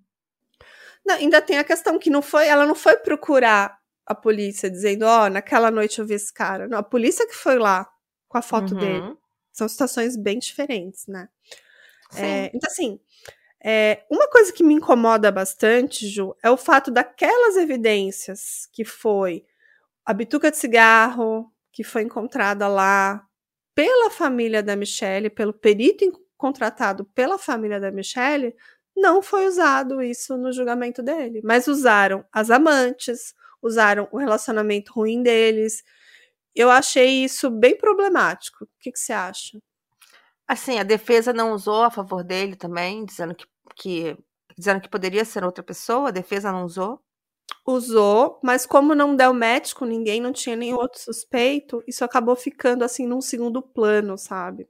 [1.04, 5.04] Não, ainda tem a questão que não foi, ela não foi procurar a polícia dizendo,
[5.04, 6.68] ó, oh, naquela noite eu vi esse cara.
[6.68, 7.88] Não, a polícia que foi lá
[8.28, 8.80] com a foto uhum.
[8.80, 9.16] dele.
[9.52, 11.28] São situações bem diferentes, né?
[12.16, 13.00] É, então, assim,
[13.62, 19.44] é, uma coisa que me incomoda bastante, Ju, é o fato daquelas evidências que foi
[20.04, 23.26] a bituca de cigarro que foi encontrada lá
[23.74, 26.04] pela família da Michelle, pelo perito
[26.36, 28.54] contratado pela família da Michelle,
[28.96, 35.22] não foi usado isso no julgamento dele, mas usaram as amantes, usaram o relacionamento ruim
[35.22, 35.82] deles.
[36.54, 38.64] Eu achei isso bem problemático.
[38.64, 39.58] O que, que você acha?
[40.46, 44.16] Assim, a defesa não usou a favor dele também, dizendo que, que,
[44.56, 47.00] dizendo que poderia ser outra pessoa, a defesa não usou?
[47.66, 52.84] Usou, mas como não deu médico, ninguém não tinha nenhum outro suspeito, isso acabou ficando
[52.84, 54.68] assim num segundo plano, sabe?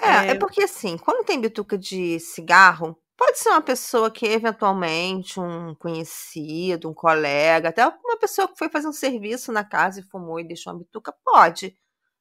[0.00, 4.26] É, é, é porque assim, quando tem bituca de cigarro, Pode ser uma pessoa que
[4.26, 10.00] eventualmente um conhecido, um colega, até uma pessoa que foi fazer um serviço na casa
[10.00, 11.76] e fumou e deixou uma bituca, pode.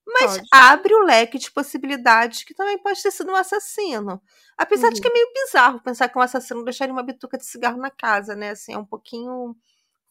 [0.05, 0.47] Mas pode.
[0.51, 4.21] abre o leque de possibilidades que também pode ter sido um assassino.
[4.57, 4.93] Apesar uhum.
[4.93, 5.15] de que é uhum.
[5.15, 8.51] meio bizarro pensar que um assassino deixaria uma bituca de cigarro na casa, né?
[8.51, 9.55] Assim, é um pouquinho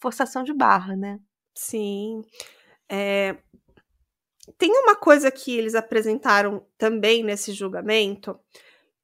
[0.00, 1.20] forçação de barra, né?
[1.54, 2.22] Sim.
[2.88, 3.36] É...
[4.58, 8.36] Tem uma coisa que eles apresentaram também nesse julgamento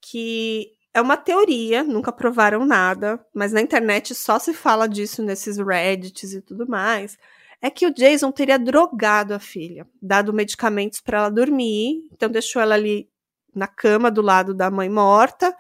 [0.01, 5.57] que é uma teoria, nunca provaram nada, mas na internet só se fala disso nesses
[5.57, 7.17] Reddits e tudo mais.
[7.61, 12.61] É que o Jason teria drogado a filha, dado medicamentos para ela dormir, então deixou
[12.63, 13.09] ela ali
[13.55, 15.57] na cama do lado da mãe morta.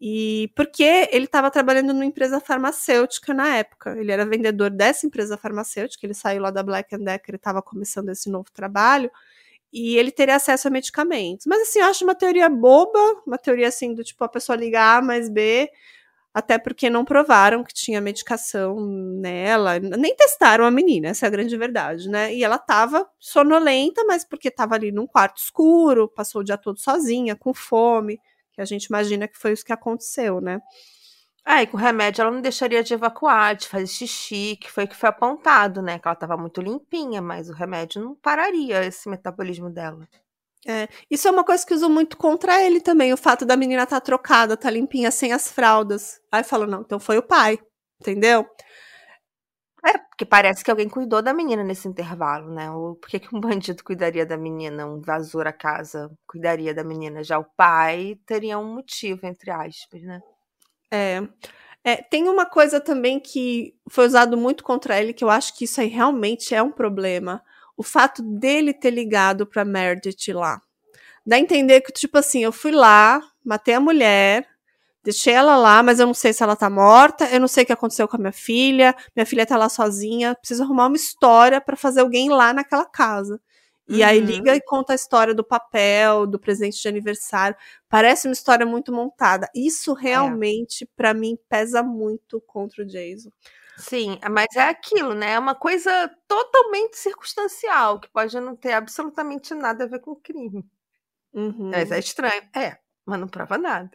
[0.00, 3.96] E porque ele estava trabalhando numa empresa farmacêutica na época.
[3.98, 8.08] Ele era vendedor dessa empresa farmacêutica, ele saiu lá da Black Decker e estava começando
[8.10, 9.10] esse novo trabalho
[9.72, 11.46] e ele teria acesso a medicamentos.
[11.46, 14.96] Mas assim, eu acho uma teoria boba, uma teoria assim do tipo a pessoa liga
[14.96, 15.70] A mais B,
[16.32, 21.30] até porque não provaram que tinha medicação nela, nem testaram a menina, essa é a
[21.30, 22.34] grande verdade, né?
[22.34, 26.78] E ela tava sonolenta, mas porque tava ali num quarto escuro, passou o dia todo
[26.78, 28.20] sozinha, com fome,
[28.52, 30.60] que a gente imagina que foi isso que aconteceu, né?
[31.50, 34.88] É, e com remédio ela não deixaria de evacuar, de fazer xixi, que foi o
[34.88, 35.98] que foi apontado, né?
[35.98, 40.06] Que ela estava muito limpinha, mas o remédio não pararia esse metabolismo dela.
[40.66, 43.84] É, isso é uma coisa que usam muito contra ele também, o fato da menina
[43.84, 46.20] estar tá trocada, tá limpinha, sem as fraldas.
[46.30, 47.58] Aí fala, não, então foi o pai,
[47.98, 48.46] entendeu?
[49.86, 52.70] É, porque parece que alguém cuidou da menina nesse intervalo, né?
[52.70, 56.84] Ou por que, que um bandido cuidaria da menina, um invasor a casa cuidaria da
[56.84, 57.24] menina?
[57.24, 60.20] Já o pai teria um motivo, entre aspas, né?
[60.90, 61.22] É.
[61.84, 61.96] é.
[61.96, 65.80] Tem uma coisa também que foi usado muito contra ele, que eu acho que isso
[65.80, 67.42] aí realmente é um problema.
[67.76, 70.60] O fato dele ter ligado pra Meredith lá.
[71.26, 74.46] Dá a entender que, tipo assim, eu fui lá, matei a mulher,
[75.04, 77.66] deixei ela lá, mas eu não sei se ela tá morta, eu não sei o
[77.66, 81.60] que aconteceu com a minha filha, minha filha tá lá sozinha, preciso arrumar uma história
[81.60, 83.40] para fazer alguém lá naquela casa.
[83.88, 84.06] E uhum.
[84.06, 87.56] aí liga e conta a história do papel, do presente de aniversário.
[87.88, 89.48] Parece uma história muito montada.
[89.54, 90.02] Isso é.
[90.02, 90.88] realmente, é.
[90.94, 93.30] para mim, pesa muito contra o Jason.
[93.78, 95.32] Sim, mas é aquilo, né?
[95.32, 100.16] É uma coisa totalmente circunstancial, que pode não ter absolutamente nada a ver com o
[100.16, 100.64] crime.
[101.32, 101.70] Uhum.
[101.70, 102.42] Mas é estranho.
[102.54, 102.76] É,
[103.06, 103.90] mas não prova nada.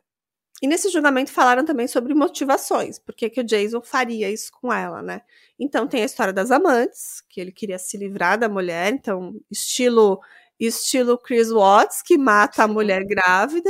[0.61, 5.01] E nesse julgamento falaram também sobre motivações, por que o Jason faria isso com ela,
[5.01, 5.21] né?
[5.59, 10.19] Então tem a história das amantes, que ele queria se livrar da mulher, então estilo
[10.59, 13.69] estilo Chris Watts, que mata a mulher grávida,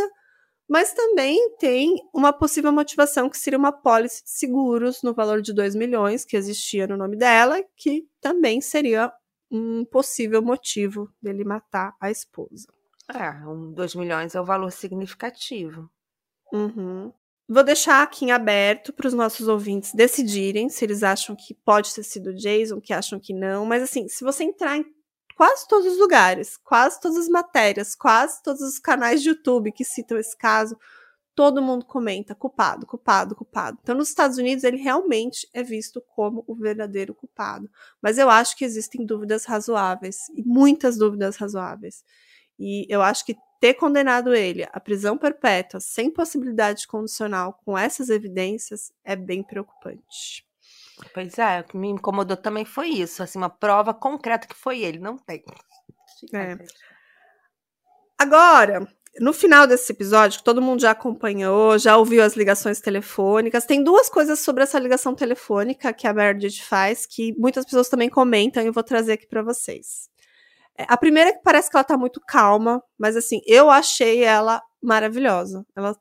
[0.70, 5.54] mas também tem uma possível motivação que seria uma pólice de seguros no valor de
[5.54, 9.12] 2 milhões que existia no nome dela, que também seria
[9.52, 12.68] um possível motivo dele matar a esposa.
[13.14, 15.90] É, um, 2 milhões é o um valor significativo.
[16.54, 17.12] Uhum.
[17.50, 21.94] Vou deixar aqui em aberto para os nossos ouvintes decidirem se eles acham que pode
[21.94, 23.66] ter sido Jason, que acham que não.
[23.66, 24.86] Mas assim, se você entrar em
[25.36, 29.84] quase todos os lugares, quase todas as matérias, quase todos os canais de YouTube que
[29.84, 30.78] citam esse caso,
[31.36, 33.78] todo mundo comenta culpado, culpado, culpado.
[33.82, 37.70] Então, nos Estados Unidos, ele realmente é visto como o verdadeiro culpado.
[38.02, 42.04] Mas eu acho que existem dúvidas razoáveis, e muitas dúvidas razoáveis.
[42.60, 48.10] E eu acho que ter condenado ele à prisão perpétua, sem possibilidade condicional, com essas
[48.10, 50.46] evidências, é bem preocupante.
[51.14, 54.82] Pois é, o que me incomodou também foi isso, assim, uma prova concreta que foi
[54.82, 55.42] ele, não tem.
[56.34, 56.58] É.
[58.18, 58.86] Agora,
[59.18, 63.82] no final desse episódio, que todo mundo já acompanhou, já ouviu as ligações telefônicas, tem
[63.82, 68.62] duas coisas sobre essa ligação telefônica que a Meredith faz, que muitas pessoas também comentam
[68.62, 70.12] e eu vou trazer aqui para vocês.
[70.78, 74.24] É, a primeira é que parece que ela tá muito calma, mas assim, eu achei
[74.24, 75.66] ela maravilhosa.
[75.76, 75.96] Ela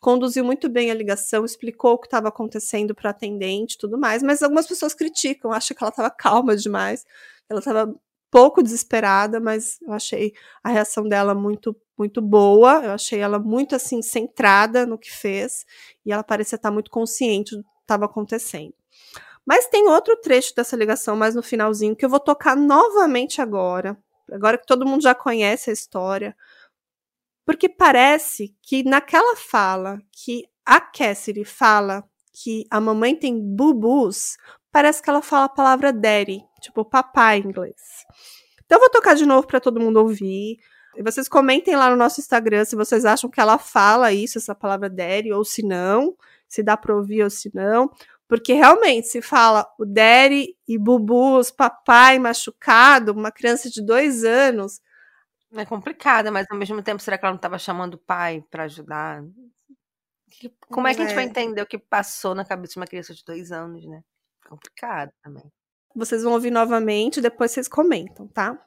[0.00, 4.42] conduziu muito bem a ligação, explicou o que estava acontecendo para atendente, tudo mais, mas
[4.42, 7.04] algumas pessoas criticam, acham que ela estava calma demais,
[7.48, 7.94] ela estava
[8.30, 10.32] pouco desesperada, mas eu achei
[10.62, 15.64] a reação dela muito muito boa, eu achei ela muito assim centrada no que fez
[16.04, 18.74] e ela parecia estar muito consciente do que estava acontecendo.
[19.46, 23.96] Mas tem outro trecho dessa ligação mais no finalzinho que eu vou tocar novamente agora,
[24.30, 26.36] agora que todo mundo já conhece a história,
[27.44, 34.36] porque parece que naquela fala que a Cassidy fala que a mamãe tem bubus,
[34.72, 38.04] parece que ela fala a palavra daddy, tipo papai em inglês.
[38.64, 40.56] Então eu vou tocar de novo para todo mundo ouvir.
[40.96, 44.54] E vocês comentem lá no nosso Instagram se vocês acham que ela fala isso, essa
[44.54, 46.16] palavra daddy, ou se não,
[46.48, 47.90] se dá para ouvir ou se não.
[48.26, 54.80] Porque realmente, se fala o Daddy e Bubus, papai machucado, uma criança de dois anos.
[55.52, 58.64] É complicada, mas ao mesmo tempo, será que ela não estava chamando o pai para
[58.64, 59.22] ajudar?
[60.68, 61.26] Como é que a gente vai é.
[61.28, 64.02] entender o que passou na cabeça de uma criança de dois anos, né?
[64.48, 65.44] Complicado também.
[65.94, 68.58] Vocês vão ouvir novamente, depois vocês comentam, tá?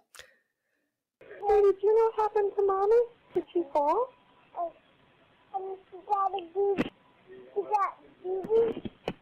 [1.22, 3.08] Hey, did you know what happened to mommy?
[3.34, 4.14] Did she fall?
[4.56, 4.72] Oh,
[5.92, 6.34] she got
[9.14, 9.17] a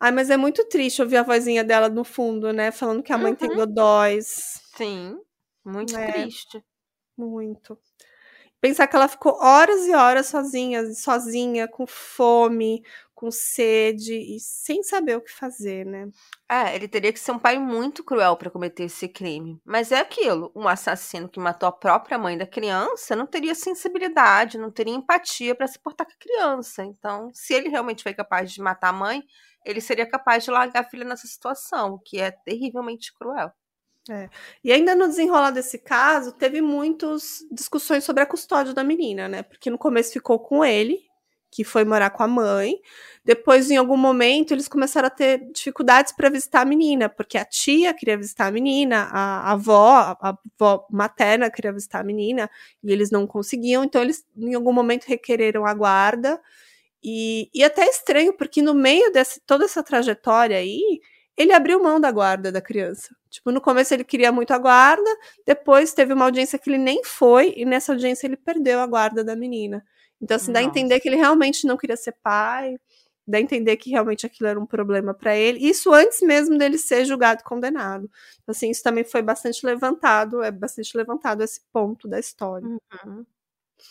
[0.00, 2.70] Ai, mas é muito triste ouvir a vozinha dela no fundo, né?
[2.70, 3.36] Falando que a mãe uhum.
[3.36, 4.60] tem dodóis.
[4.76, 5.20] Sim,
[5.64, 6.64] muito é, triste.
[7.16, 7.76] Muito.
[8.60, 12.82] Pensar que ela ficou horas e horas sozinha, sozinha, com fome,
[13.18, 16.08] com sede e sem saber o que fazer, né?
[16.48, 19.60] É, ele teria que ser um pai muito cruel para cometer esse crime.
[19.64, 24.56] Mas é aquilo, um assassino que matou a própria mãe da criança não teria sensibilidade,
[24.56, 26.84] não teria empatia para se portar com a criança.
[26.84, 29.24] Então, se ele realmente foi capaz de matar a mãe,
[29.64, 33.50] ele seria capaz de largar a filha nessa situação, o que é terrivelmente cruel.
[34.08, 34.30] É.
[34.62, 39.42] E ainda no desenrolar desse caso, teve muitas discussões sobre a custódia da menina, né?
[39.42, 41.07] Porque no começo ficou com ele,
[41.50, 42.76] que foi morar com a mãe.
[43.24, 47.44] Depois, em algum momento, eles começaram a ter dificuldades para visitar a menina, porque a
[47.44, 52.50] tia queria visitar a menina, a, a avó, a, avó materna queria visitar a menina,
[52.82, 56.40] e eles não conseguiam, então eles, em algum momento, requereram a guarda.
[57.02, 61.00] E, e até estranho, porque no meio dessa toda essa trajetória aí,
[61.36, 63.14] ele abriu mão da guarda da criança.
[63.30, 65.08] Tipo, no começo ele queria muito a guarda,
[65.46, 69.22] depois teve uma audiência que ele nem foi, e nessa audiência ele perdeu a guarda
[69.22, 69.84] da menina.
[70.20, 70.52] Então, assim, Nossa.
[70.52, 72.76] dá a entender que ele realmente não queria ser pai,
[73.26, 75.58] dá a entender que realmente aquilo era um problema para ele.
[75.66, 78.10] Isso antes mesmo dele ser julgado e condenado.
[78.42, 82.66] Então, assim, isso também foi bastante levantado, é bastante levantado esse ponto da história.
[82.66, 83.26] Uhum.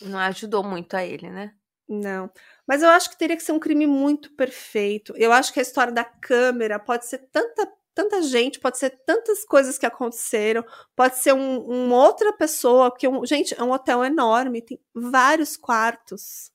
[0.02, 1.54] Não ajudou muito a ele, né?
[1.88, 2.30] Não.
[2.68, 5.14] Mas eu acho que teria que ser um crime muito perfeito.
[5.16, 7.66] Eu acho que a história da câmera pode ser tanta
[7.98, 10.64] tanta gente, pode ser tantas coisas que aconteceram,
[10.96, 15.58] pode ser um, uma outra pessoa, porque, um, gente, é um hotel enorme, tem vários
[15.58, 16.52] quartos.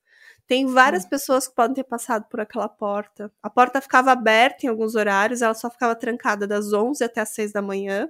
[0.47, 1.09] Tem várias hum.
[1.09, 3.33] pessoas que podem ter passado por aquela porta.
[3.43, 7.31] A porta ficava aberta em alguns horários, ela só ficava trancada das 11 até as
[7.31, 8.09] 6 da manhã,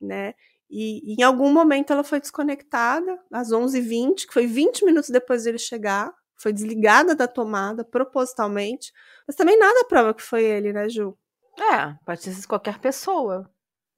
[0.00, 0.34] né?
[0.70, 5.44] E, e em algum momento ela foi desconectada, às 11h20, que foi 20 minutos depois
[5.44, 6.14] dele chegar.
[6.36, 8.92] Foi desligada da tomada propositalmente.
[9.26, 11.14] Mas também nada prova que foi ele, né, Ju?
[11.58, 13.50] É, pode ser qualquer pessoa.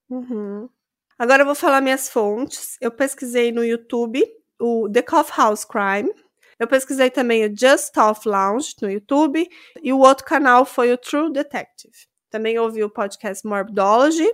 [0.09, 0.69] Uhum.
[1.19, 2.77] Agora eu vou falar minhas fontes.
[2.81, 4.24] Eu pesquisei no YouTube
[4.59, 6.12] o The Cough House Crime.
[6.59, 9.49] Eu pesquisei também o Just Off Lounge no YouTube.
[9.82, 11.95] E o outro canal foi o True Detective.
[12.31, 14.28] Também ouvi o podcast Morbidology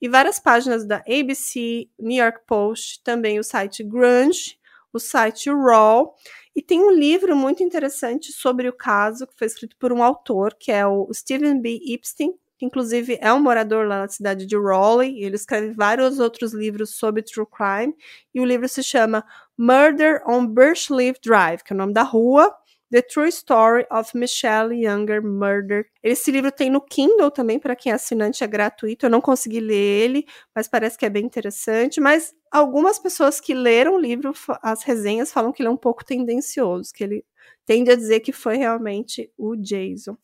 [0.00, 4.58] e várias páginas da ABC, New York Post, também o site Grunge,
[4.92, 6.14] o site Raw.
[6.54, 10.54] E tem um livro muito interessante sobre o caso, que foi escrito por um autor,
[10.54, 11.80] que é o Stephen B.
[11.86, 16.52] Epstein, que inclusive é um morador lá na cidade de Raleigh, ele escreve vários outros
[16.52, 17.94] livros sobre true crime,
[18.34, 19.24] e o livro se chama
[19.58, 22.54] Murder on Birchleaf Drive, que é o nome da rua.
[22.90, 25.86] The True Story of Michelle Younger Murder.
[26.02, 29.06] Esse livro tem no Kindle também, para quem é assinante, é gratuito.
[29.06, 30.24] Eu não consegui ler ele,
[30.54, 32.00] mas parece que é bem interessante.
[32.00, 36.04] Mas algumas pessoas que leram o livro, as resenhas falam que ele é um pouco
[36.04, 37.24] tendencioso, que ele
[37.64, 40.16] tende a dizer que foi realmente o Jason.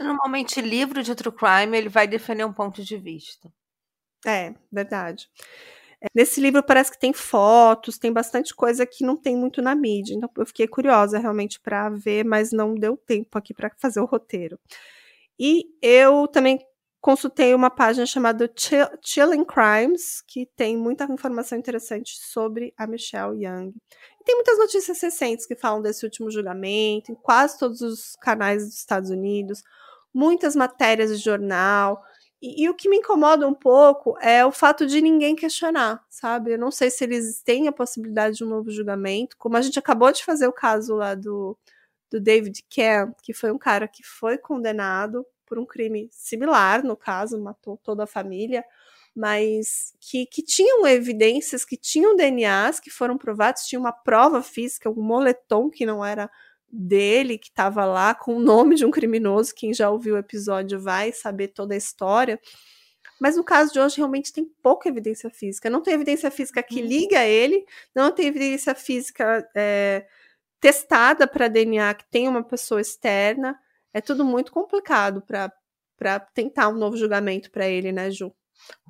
[0.00, 3.52] Normalmente, livro de true crime, ele vai defender um ponto de vista.
[4.26, 5.28] É, verdade.
[6.14, 10.14] Nesse livro parece que tem fotos, tem bastante coisa que não tem muito na mídia.
[10.14, 14.04] Então eu fiquei curiosa realmente para ver, mas não deu tempo aqui para fazer o
[14.06, 14.58] roteiro.
[15.38, 16.58] E eu também
[17.00, 23.44] consultei uma página chamada Chill, Chilling Crimes, que tem muita informação interessante sobre a Michelle
[23.44, 23.72] Young.
[24.24, 28.74] Tem muitas notícias recentes que falam desse último julgamento, em quase todos os canais dos
[28.74, 29.62] Estados Unidos,
[30.12, 32.02] muitas matérias de jornal.
[32.40, 36.52] E, e, o que me incomoda um pouco é o fato de ninguém questionar, sabe?
[36.52, 39.78] Eu não sei se eles têm a possibilidade de um novo julgamento, como a gente
[39.78, 41.56] acabou de fazer o caso lá do,
[42.10, 46.96] do David Camp, que foi um cara que foi condenado por um crime similar, no
[46.96, 48.64] caso, matou toda a família,
[49.14, 54.90] mas que, que tinham evidências, que tinham DNAs que foram provados, tinha uma prova física,
[54.90, 56.28] um moletom que não era
[56.68, 59.54] dele que estava lá com o nome de um criminoso.
[59.54, 62.40] Quem já ouviu o episódio vai saber toda a história.
[63.20, 65.70] Mas no caso de hoje, realmente tem pouca evidência física.
[65.70, 66.86] Não tem evidência física que uhum.
[66.86, 67.64] liga ele,
[67.94, 70.04] não tem evidência física é,
[70.60, 73.58] testada para DNA que tem uma pessoa externa.
[73.92, 78.34] É tudo muito complicado para tentar um novo julgamento para ele, né, Ju?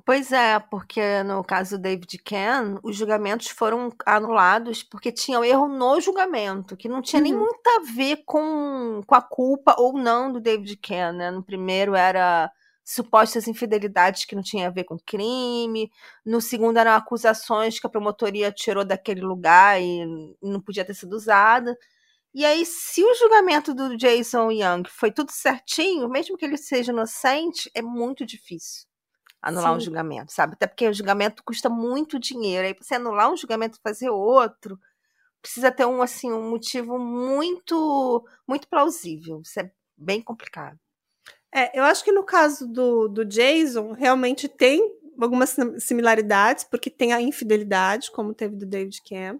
[0.05, 5.43] Pois é, porque no caso do David Ken, os julgamentos foram anulados porque tinha um
[5.43, 7.23] erro no julgamento, que não tinha uhum.
[7.23, 11.31] nem muito a ver com, com a culpa ou não do David Ken, né?
[11.31, 12.51] No primeiro era
[12.83, 15.89] supostas infidelidades que não tinha a ver com crime,
[16.23, 20.05] no segundo eram acusações que a promotoria tirou daquele lugar e
[20.39, 21.75] não podia ter sido usada.
[22.33, 26.91] E aí, se o julgamento do Jason Young foi tudo certinho, mesmo que ele seja
[26.91, 28.85] inocente, é muito difícil
[29.45, 29.77] anular Sim.
[29.77, 30.53] um julgamento, sabe?
[30.53, 32.67] Até porque o julgamento custa muito dinheiro.
[32.67, 34.79] Aí você anular um julgamento e fazer outro,
[35.39, 39.41] precisa ter um assim um motivo muito muito plausível.
[39.41, 40.79] Isso é bem complicado.
[41.53, 44.81] É, eu acho que no caso do, do Jason, realmente tem
[45.17, 49.39] algumas similaridades, porque tem a infidelidade, como teve do David Cam.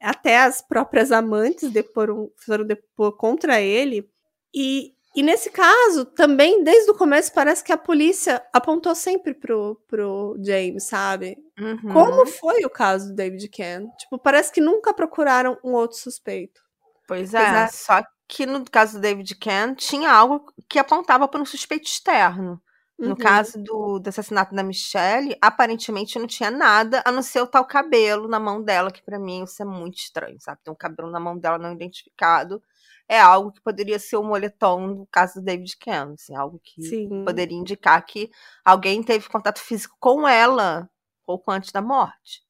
[0.00, 4.08] Até as próprias amantes deporam, foram depor contra ele.
[4.54, 9.80] E e nesse caso, também, desde o começo, parece que a polícia apontou sempre pro,
[9.88, 11.36] pro James, sabe?
[11.58, 11.92] Uhum.
[11.92, 13.88] Como foi o caso do David Ken?
[13.98, 16.60] Tipo, parece que nunca procuraram um outro suspeito.
[17.08, 21.46] Pois é, só que no caso do David Ken, tinha algo que apontava para um
[21.46, 22.62] suspeito externo.
[22.96, 23.16] No uhum.
[23.16, 27.64] caso do, do, assassinato da Michelle, aparentemente não tinha nada a não ser o tal
[27.64, 30.60] cabelo na mão dela, que para mim isso é muito estranho, sabe?
[30.62, 32.62] Tem um cabelo na mão dela não identificado
[33.10, 36.60] é algo que poderia ser o um moletom no caso do David Cameron, assim, algo
[36.62, 37.24] que Sim.
[37.24, 38.30] poderia indicar que
[38.64, 40.88] alguém teve contato físico com ela
[41.26, 42.40] pouco antes da morte.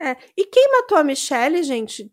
[0.00, 2.08] É, e quem matou a Michelle, gente,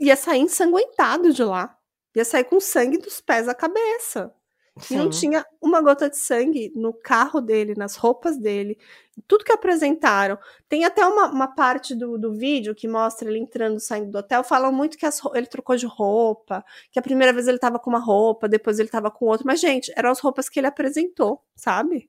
[0.00, 1.78] ia sair ensanguentado de lá.
[2.16, 4.34] Ia sair com sangue dos pés à cabeça.
[4.80, 4.94] Sim.
[4.94, 8.78] E não tinha uma gota de sangue no carro dele, nas roupas dele,
[9.26, 10.38] tudo que apresentaram.
[10.68, 14.44] Tem até uma, uma parte do, do vídeo que mostra ele entrando, saindo do hotel.
[14.44, 17.90] Falam muito que as, ele trocou de roupa, que a primeira vez ele tava com
[17.90, 19.44] uma roupa, depois ele tava com outra.
[19.46, 22.08] Mas, gente, eram as roupas que ele apresentou, sabe?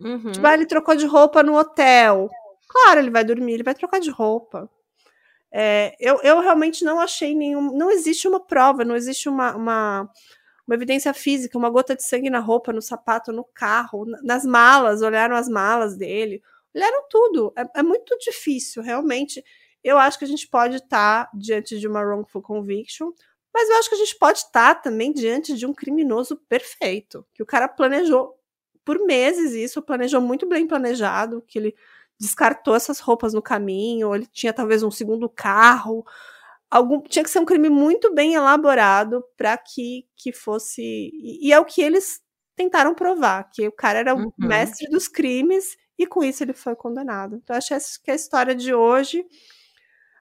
[0.00, 0.32] Uhum.
[0.32, 2.28] Tipo, ah, ele trocou de roupa no hotel.
[2.68, 4.68] Claro, ele vai dormir, ele vai trocar de roupa.
[5.52, 7.72] É, eu, eu realmente não achei nenhum.
[7.76, 10.10] Não existe uma prova, não existe uma, uma
[10.66, 15.02] uma evidência física, uma gota de sangue na roupa, no sapato, no carro, nas malas,
[15.02, 16.42] olharam as malas dele,
[16.74, 17.52] olharam tudo.
[17.56, 19.44] É, é muito difícil, realmente.
[19.82, 23.12] Eu acho que a gente pode estar tá diante de uma wrongful conviction,
[23.52, 27.26] mas eu acho que a gente pode estar tá também diante de um criminoso perfeito,
[27.34, 28.34] que o cara planejou
[28.84, 31.74] por meses isso, planejou muito bem planejado, que ele
[32.18, 36.04] descartou essas roupas no caminho, ele tinha talvez um segundo carro,
[36.74, 41.52] algum tinha que ser um crime muito bem elaborado para que que fosse e, e,
[41.52, 42.20] é o que eles
[42.56, 44.32] tentaram provar que o cara era o uhum.
[44.38, 47.36] mestre dos crimes e com isso ele foi condenado.
[47.36, 47.68] Então acho
[48.02, 49.24] que a história de hoje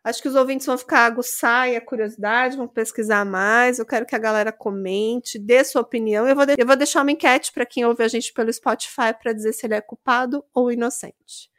[0.05, 3.79] Acho que os ouvintes vão ficar aguçar a curiosidade, vão pesquisar mais.
[3.79, 6.27] Eu quero que a galera comente, dê sua opinião.
[6.27, 9.13] Eu vou, de eu vou deixar uma enquete para quem ouve a gente pelo Spotify
[9.17, 11.49] para dizer se ele é culpado ou inocente.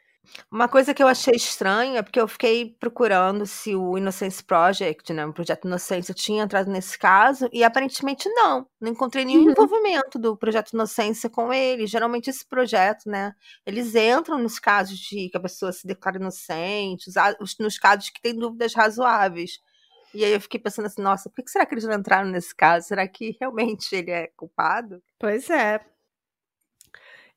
[0.51, 5.12] Uma coisa que eu achei estranha é porque eu fiquei procurando se o Innocence Project,
[5.12, 8.66] né, o Projeto Inocência, tinha entrado nesse caso, e aparentemente não.
[8.80, 9.51] Não encontrei nenhum Uhum.
[9.51, 11.86] envolvimento do Projeto Inocência com ele.
[11.86, 13.32] Geralmente esse projeto, né,
[13.66, 17.10] eles entram nos casos de que a pessoa se declara inocente,
[17.60, 19.59] nos casos que tem dúvidas razoáveis.
[20.14, 22.55] E aí eu fiquei pensando assim, nossa, por que será que eles não entraram nesse
[22.55, 22.86] caso?
[22.86, 25.02] Será que realmente ele é culpado?
[25.18, 25.80] Pois é.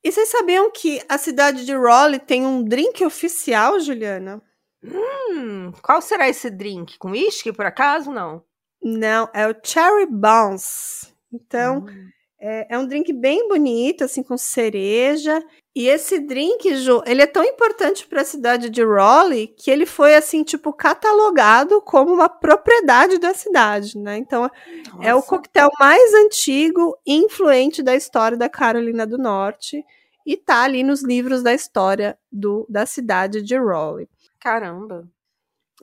[0.03, 4.41] E vocês sabiam que a cidade de Raleigh tem um drink oficial, Juliana?
[4.83, 6.97] Hum, qual será esse drink?
[6.97, 8.11] Com uísque, por acaso?
[8.11, 8.43] Não.
[8.81, 11.07] Não, é o Cherry Bounce.
[11.33, 12.09] Então, Hum.
[12.39, 15.43] é, é um drink bem bonito, assim, com cereja.
[15.77, 19.85] E esse drink, Ju, ele é tão importante para a cidade de Raleigh que ele
[19.85, 24.17] foi, assim, tipo, catalogado como uma propriedade da cidade, né?
[24.17, 24.49] Então,
[24.99, 25.27] é o Nossa.
[25.27, 29.85] coquetel mais antigo e influente da história da Carolina do Norte
[30.25, 34.09] e tá ali nos livros da história do, da cidade de Raleigh.
[34.39, 35.07] Caramba.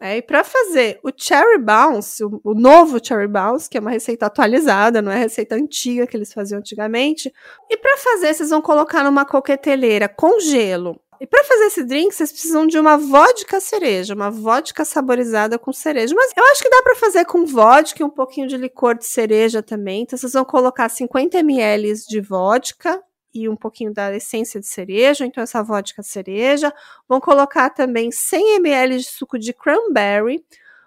[0.01, 3.91] É, e para fazer o Cherry Bounce, o, o novo Cherry Bounce, que é uma
[3.91, 7.33] receita atualizada, não é receita antiga que eles faziam antigamente.
[7.71, 11.01] E para fazer, vocês vão colocar numa coqueteleira com gelo.
[11.21, 15.73] E para fazer esse drink, vocês precisam de uma vodka cereja, uma vodka saborizada com
[15.73, 16.15] cereja.
[16.15, 19.07] Mas eu acho que dá para fazer com vodka e um pouquinho de licor de
[19.07, 20.03] cereja também.
[20.03, 23.01] Então vocês vão colocar 50 ml de vodka
[23.35, 26.73] e um pouquinho da essência de cereja, então essa vodka cereja.
[27.09, 30.45] Vão colocar também 100 ml de suco de cranberry.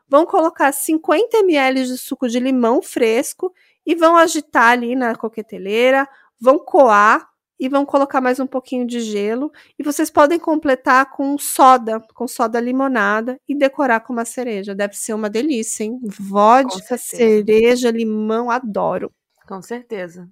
[0.07, 3.53] Vão colocar 50 ml de suco de limão fresco
[3.85, 6.07] e vão agitar ali na coqueteleira.
[6.39, 7.27] Vão coar
[7.59, 9.51] e vão colocar mais um pouquinho de gelo.
[9.77, 14.75] E vocês podem completar com soda, com soda limonada e decorar com uma cereja.
[14.75, 15.99] Deve ser uma delícia, hein?
[16.19, 19.11] Vodka, cereja, limão, adoro.
[19.47, 20.29] Com certeza.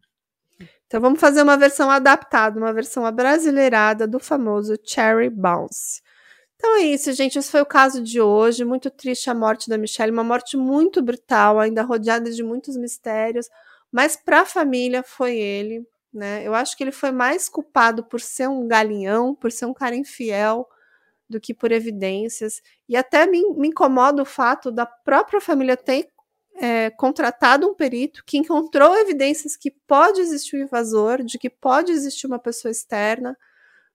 [0.87, 6.01] Então vamos fazer uma versão adaptada, uma versão abrasileirada do famoso Cherry Bounce.
[6.55, 7.37] Então é isso, gente.
[7.37, 8.63] Esse foi o caso de hoje.
[8.65, 13.49] Muito triste a morte da Michelle, uma morte muito brutal, ainda rodeada de muitos mistérios.
[13.91, 16.45] Mas para a família foi ele, né?
[16.45, 19.95] Eu acho que ele foi mais culpado por ser um galinhão, por ser um cara
[19.95, 20.67] infiel,
[21.29, 22.61] do que por evidências.
[22.87, 26.09] E até me, me incomoda o fato da própria família ter
[26.57, 31.91] é, contratado um perito que encontrou evidências que pode existir um invasor, de que pode
[31.91, 33.37] existir uma pessoa externa,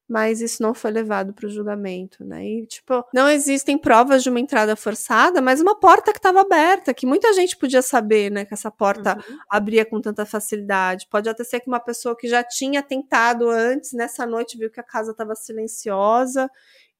[0.09, 2.45] mas isso não foi levado para o julgamento, né?
[2.45, 6.93] E, tipo, não existem provas de uma entrada forçada, mas uma porta que estava aberta,
[6.93, 8.43] que muita gente podia saber, né?
[8.43, 9.37] Que essa porta Uhum.
[9.49, 11.07] abria com tanta facilidade.
[11.09, 14.81] Pode até ser que uma pessoa que já tinha tentado antes, nessa noite, viu que
[14.81, 16.49] a casa estava silenciosa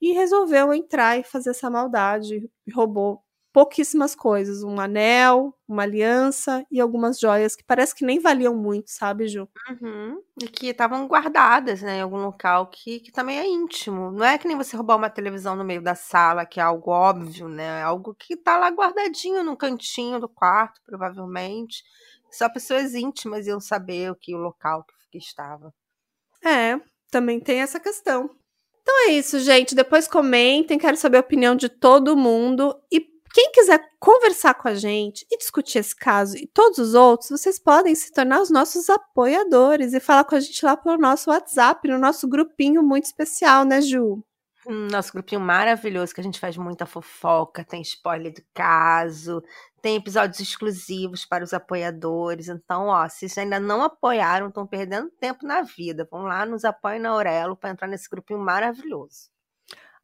[0.02, 2.50] e resolveu entrar e fazer essa maldade.
[2.66, 3.22] E roubou
[3.52, 8.90] pouquíssimas coisas: um anel, uma aliança e algumas joias que parece que nem valiam muito,
[8.92, 9.48] sabe, Ju?
[9.70, 10.22] Uhum.
[10.42, 14.12] E que estavam guardadas, né, em algum local que, que também é íntimo.
[14.12, 16.92] Não é que nem você roubar uma televisão no meio da sala, que é algo
[16.92, 17.80] óbvio, né?
[17.80, 21.84] É algo que tá lá guardadinho no cantinho do quarto, provavelmente.
[22.32, 25.74] Só pessoas íntimas iam saber o que o local que, que estava.
[26.44, 26.80] É,
[27.12, 28.30] também tem essa questão.
[28.82, 29.76] Então é isso, gente.
[29.76, 32.76] Depois comentem, quero saber a opinião de todo mundo.
[32.92, 37.30] E quem quiser conversar com a gente e discutir esse caso e todos os outros,
[37.30, 41.30] vocês podem se tornar os nossos apoiadores e falar com a gente lá pelo nosso
[41.30, 44.24] WhatsApp, no nosso grupinho muito especial, né, Ju?
[44.68, 49.42] Hum, Nosso grupinho maravilhoso, que a gente faz muita fofoca, tem spoiler do caso,
[49.82, 52.48] tem episódios exclusivos para os apoiadores.
[52.48, 56.08] Então, ó, se ainda não apoiaram, estão perdendo tempo na vida.
[56.12, 59.31] Vão lá, nos apoiem na Aurelo para entrar nesse grupinho maravilhoso.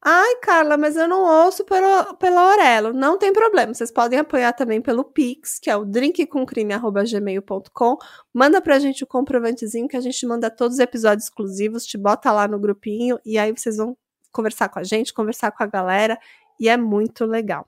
[0.09, 2.93] Ai, Carla, mas eu não ouço pelo, pela Aurelo.
[2.93, 3.73] Não tem problema.
[3.73, 7.97] Vocês podem apoiar também pelo Pix, que é o drinkcomcrime.gmail.com.
[8.33, 12.31] Manda pra gente o comprovantezinho que a gente manda todos os episódios exclusivos, te bota
[12.31, 13.97] lá no grupinho e aí vocês vão
[14.31, 16.17] conversar com a gente, conversar com a galera
[16.57, 17.67] e é muito legal.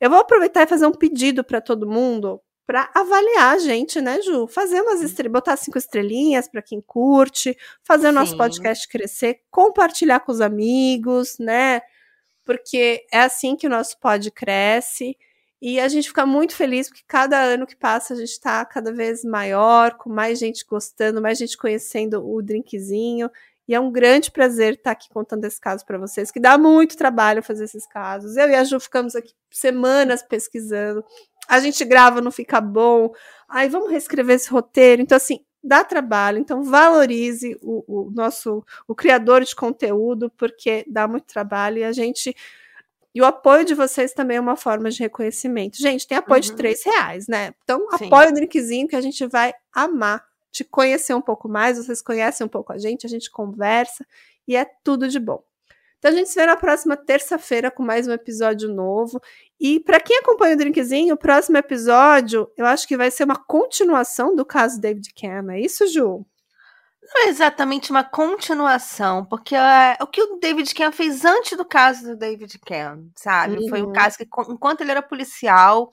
[0.00, 4.20] Eu vou aproveitar e fazer um pedido para todo mundo para avaliar a gente, né,
[4.20, 4.48] Ju?
[4.48, 8.38] Fazer umas estrelas, botar cinco estrelinhas para quem curte, fazer o nosso Sim.
[8.38, 11.80] podcast crescer, compartilhar com os amigos, né?
[12.44, 15.16] Porque é assim que o nosso pod cresce.
[15.62, 18.92] E a gente fica muito feliz porque cada ano que passa a gente está cada
[18.92, 23.30] vez maior, com mais gente gostando, mais gente conhecendo o drinkzinho.
[23.68, 26.96] E é um grande prazer estar aqui contando esse caso para vocês, que dá muito
[26.96, 28.36] trabalho fazer esses casos.
[28.36, 31.04] Eu e a Ju ficamos aqui semanas pesquisando.
[31.48, 33.12] A gente grava, não fica bom.
[33.48, 35.02] Aí vamos reescrever esse roteiro.
[35.02, 36.38] Então, assim, dá trabalho.
[36.38, 41.92] Então, valorize o, o nosso o criador de conteúdo, porque dá muito trabalho e a
[41.92, 42.34] gente.
[43.14, 45.78] E o apoio de vocês também é uma forma de reconhecimento.
[45.78, 46.56] Gente, tem apoio de Uhum.
[46.56, 47.54] três reais, né?
[47.64, 48.06] Então, Sim.
[48.06, 51.78] apoia o drinkzinho que a gente vai amar te conhecer um pouco mais.
[51.78, 54.06] Vocês conhecem um pouco a gente, a gente conversa
[54.46, 55.42] e é tudo de bom.
[56.06, 59.20] Então a gente se vê na próxima terça-feira com mais um episódio novo.
[59.58, 63.34] E para quem acompanha o Drinkzinho, o próximo episódio eu acho que vai ser uma
[63.34, 65.52] continuação do caso David Cam.
[65.52, 66.24] É isso, Ju?
[67.02, 71.64] Não é exatamente uma continuação, porque é, o que o David Cam fez antes do
[71.64, 73.56] caso do David Cam, sabe?
[73.56, 73.68] Uhum.
[73.68, 75.90] Foi um caso que, enquanto ele era policial,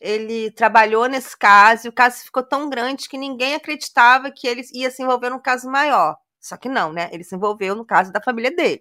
[0.00, 4.62] ele trabalhou nesse caso e o caso ficou tão grande que ninguém acreditava que ele
[4.72, 6.16] ia se envolver num caso maior.
[6.38, 7.10] Só que não, né?
[7.10, 8.80] Ele se envolveu no caso da família dele.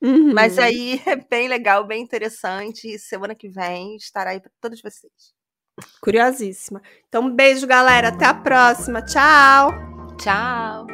[0.00, 0.32] Uhum.
[0.32, 2.88] Mas aí é bem legal, bem interessante.
[2.88, 5.36] E semana que vem estará aí para todos vocês.
[6.00, 6.82] Curiosíssima.
[7.08, 8.08] Então, um beijo, galera.
[8.08, 9.02] Até a próxima.
[9.02, 9.70] Tchau.
[10.18, 10.86] Tchau.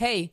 [0.00, 0.32] Hey,